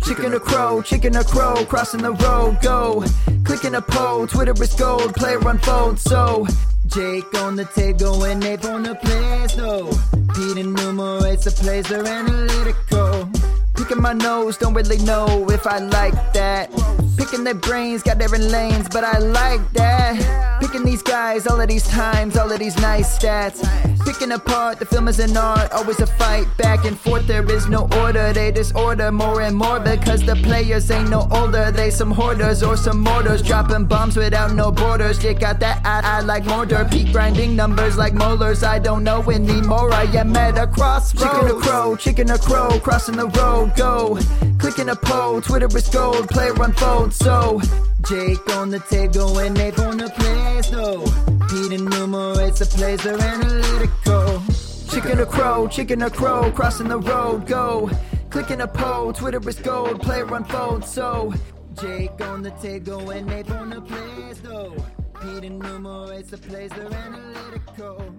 Chicken 0.06 0.34
or 0.34 0.38
crow, 0.38 0.82
chicken 0.82 1.16
or 1.16 1.24
crow, 1.24 1.64
crossing 1.64 2.02
the 2.02 2.12
road, 2.12 2.58
go. 2.62 3.04
Clicking 3.42 3.74
a 3.74 3.82
poll, 3.82 4.28
Twitter 4.28 4.54
is 4.62 4.72
gold, 4.74 5.12
player 5.16 5.40
unfold, 5.48 5.98
so. 5.98 6.46
Jake 6.86 7.34
on 7.42 7.56
the 7.56 7.64
table 7.64 8.22
and 8.22 8.42
Ape 8.44 8.64
on 8.66 8.84
the 8.84 8.94
place, 8.94 9.56
no. 9.56 9.90
Pete 10.32 10.58
enumerates 10.58 11.44
the 11.46 11.50
plays, 11.50 11.88
they're 11.88 12.06
analytical. 12.06 13.28
Picking 13.74 14.00
my 14.00 14.12
nose, 14.12 14.56
don't 14.56 14.74
really 14.74 14.98
know 14.98 15.50
if 15.50 15.66
I 15.66 15.78
like 15.78 16.32
that. 16.34 16.70
Picking 17.18 17.42
their 17.42 17.54
brains, 17.54 18.04
got 18.04 18.18
different 18.18 18.44
lanes, 18.44 18.88
but 18.88 19.02
I 19.02 19.18
like 19.18 19.72
that. 19.72 20.55
Picking 20.60 20.84
these 20.84 21.02
guys, 21.02 21.46
all 21.46 21.60
of 21.60 21.68
these 21.68 21.86
times, 21.88 22.36
all 22.36 22.50
of 22.50 22.58
these 22.58 22.76
nice 22.78 23.18
stats. 23.18 23.60
Picking 24.04 24.32
apart, 24.32 24.78
the 24.78 24.86
film 24.86 25.08
is 25.08 25.18
an 25.18 25.36
art, 25.36 25.70
always 25.72 26.00
a 26.00 26.06
fight 26.06 26.46
back 26.56 26.84
and 26.84 26.98
forth. 26.98 27.26
There 27.26 27.44
is 27.50 27.68
no 27.68 27.88
order, 27.98 28.32
they 28.32 28.50
disorder 28.52 29.10
more 29.12 29.42
and 29.42 29.56
more 29.56 29.80
because 29.80 30.24
the 30.24 30.36
players 30.36 30.90
ain't 30.90 31.10
no 31.10 31.28
older. 31.30 31.70
They 31.70 31.90
some 31.90 32.10
hoarders 32.10 32.62
or 32.62 32.76
some 32.76 33.00
mortars, 33.00 33.42
dropping 33.42 33.86
bombs 33.86 34.16
without 34.16 34.54
no 34.54 34.70
borders. 34.70 35.22
You 35.22 35.34
got 35.34 35.60
that 35.60 35.84
I, 35.84 36.18
I 36.18 36.20
like 36.20 36.44
mortar, 36.46 36.86
peak 36.90 37.12
grinding 37.12 37.56
numbers 37.56 37.96
like 37.96 38.14
molars. 38.14 38.62
I 38.62 38.78
don't 38.78 39.04
know 39.04 39.22
anymore, 39.30 39.92
I 39.92 40.04
am 40.04 40.36
at 40.36 40.56
a 40.56 40.66
crossroads. 40.66 41.22
Chicken 41.22 41.50
or 41.50 41.60
crow, 41.60 41.96
chicken 41.96 42.30
or 42.30 42.38
crow, 42.38 42.78
crossing 42.80 43.16
the 43.16 43.26
road, 43.28 43.74
go. 43.76 44.18
Clicking 44.58 44.88
a 44.88 44.96
poll, 44.96 45.40
Twitter 45.40 45.68
is 45.76 45.88
gold, 45.88 46.28
player 46.28 46.54
unfold, 46.60 47.12
so. 47.12 47.60
Jake 48.04 48.56
on 48.56 48.70
the 48.70 48.78
table 48.78 49.38
and 49.38 49.59
Ape 49.59 49.78
on 49.78 49.96
the 49.96 50.09
place, 50.11 50.70
no. 50.70 51.04
Pete 51.48 51.72
enumerates 51.72 52.61
the 52.61 52.66
plays, 52.66 53.02
they're 53.02 53.20
analytical. 53.20 54.42
Chicken 54.90 55.18
or 55.20 55.26
crow, 55.26 55.66
chicken 55.68 56.02
or 56.02 56.11
crow, 56.11 56.50
crossing 56.52 56.88
the 56.88 56.98
road, 56.98 57.46
go. 57.46 57.90
Clicking 58.30 58.61
a 58.61 58.68
poll, 58.68 59.12
Twitter 59.12 59.40
is 59.48 59.59
gold, 59.59 60.00
player 60.02 60.32
unfold, 60.35 60.85
so. 60.85 61.32
Jake 61.80 62.20
on 62.20 62.42
the 62.42 62.50
table 62.62 63.11
and 63.11 63.30
Ape 63.30 63.50
on 63.50 63.70
the 63.70 63.80
place, 63.80 64.42
no. 64.42 64.74
Pete 65.20 65.44
enumerates 65.44 66.30
the 66.30 66.38
plays, 66.38 66.70
they're 66.70 66.92
analytical. 66.92 68.14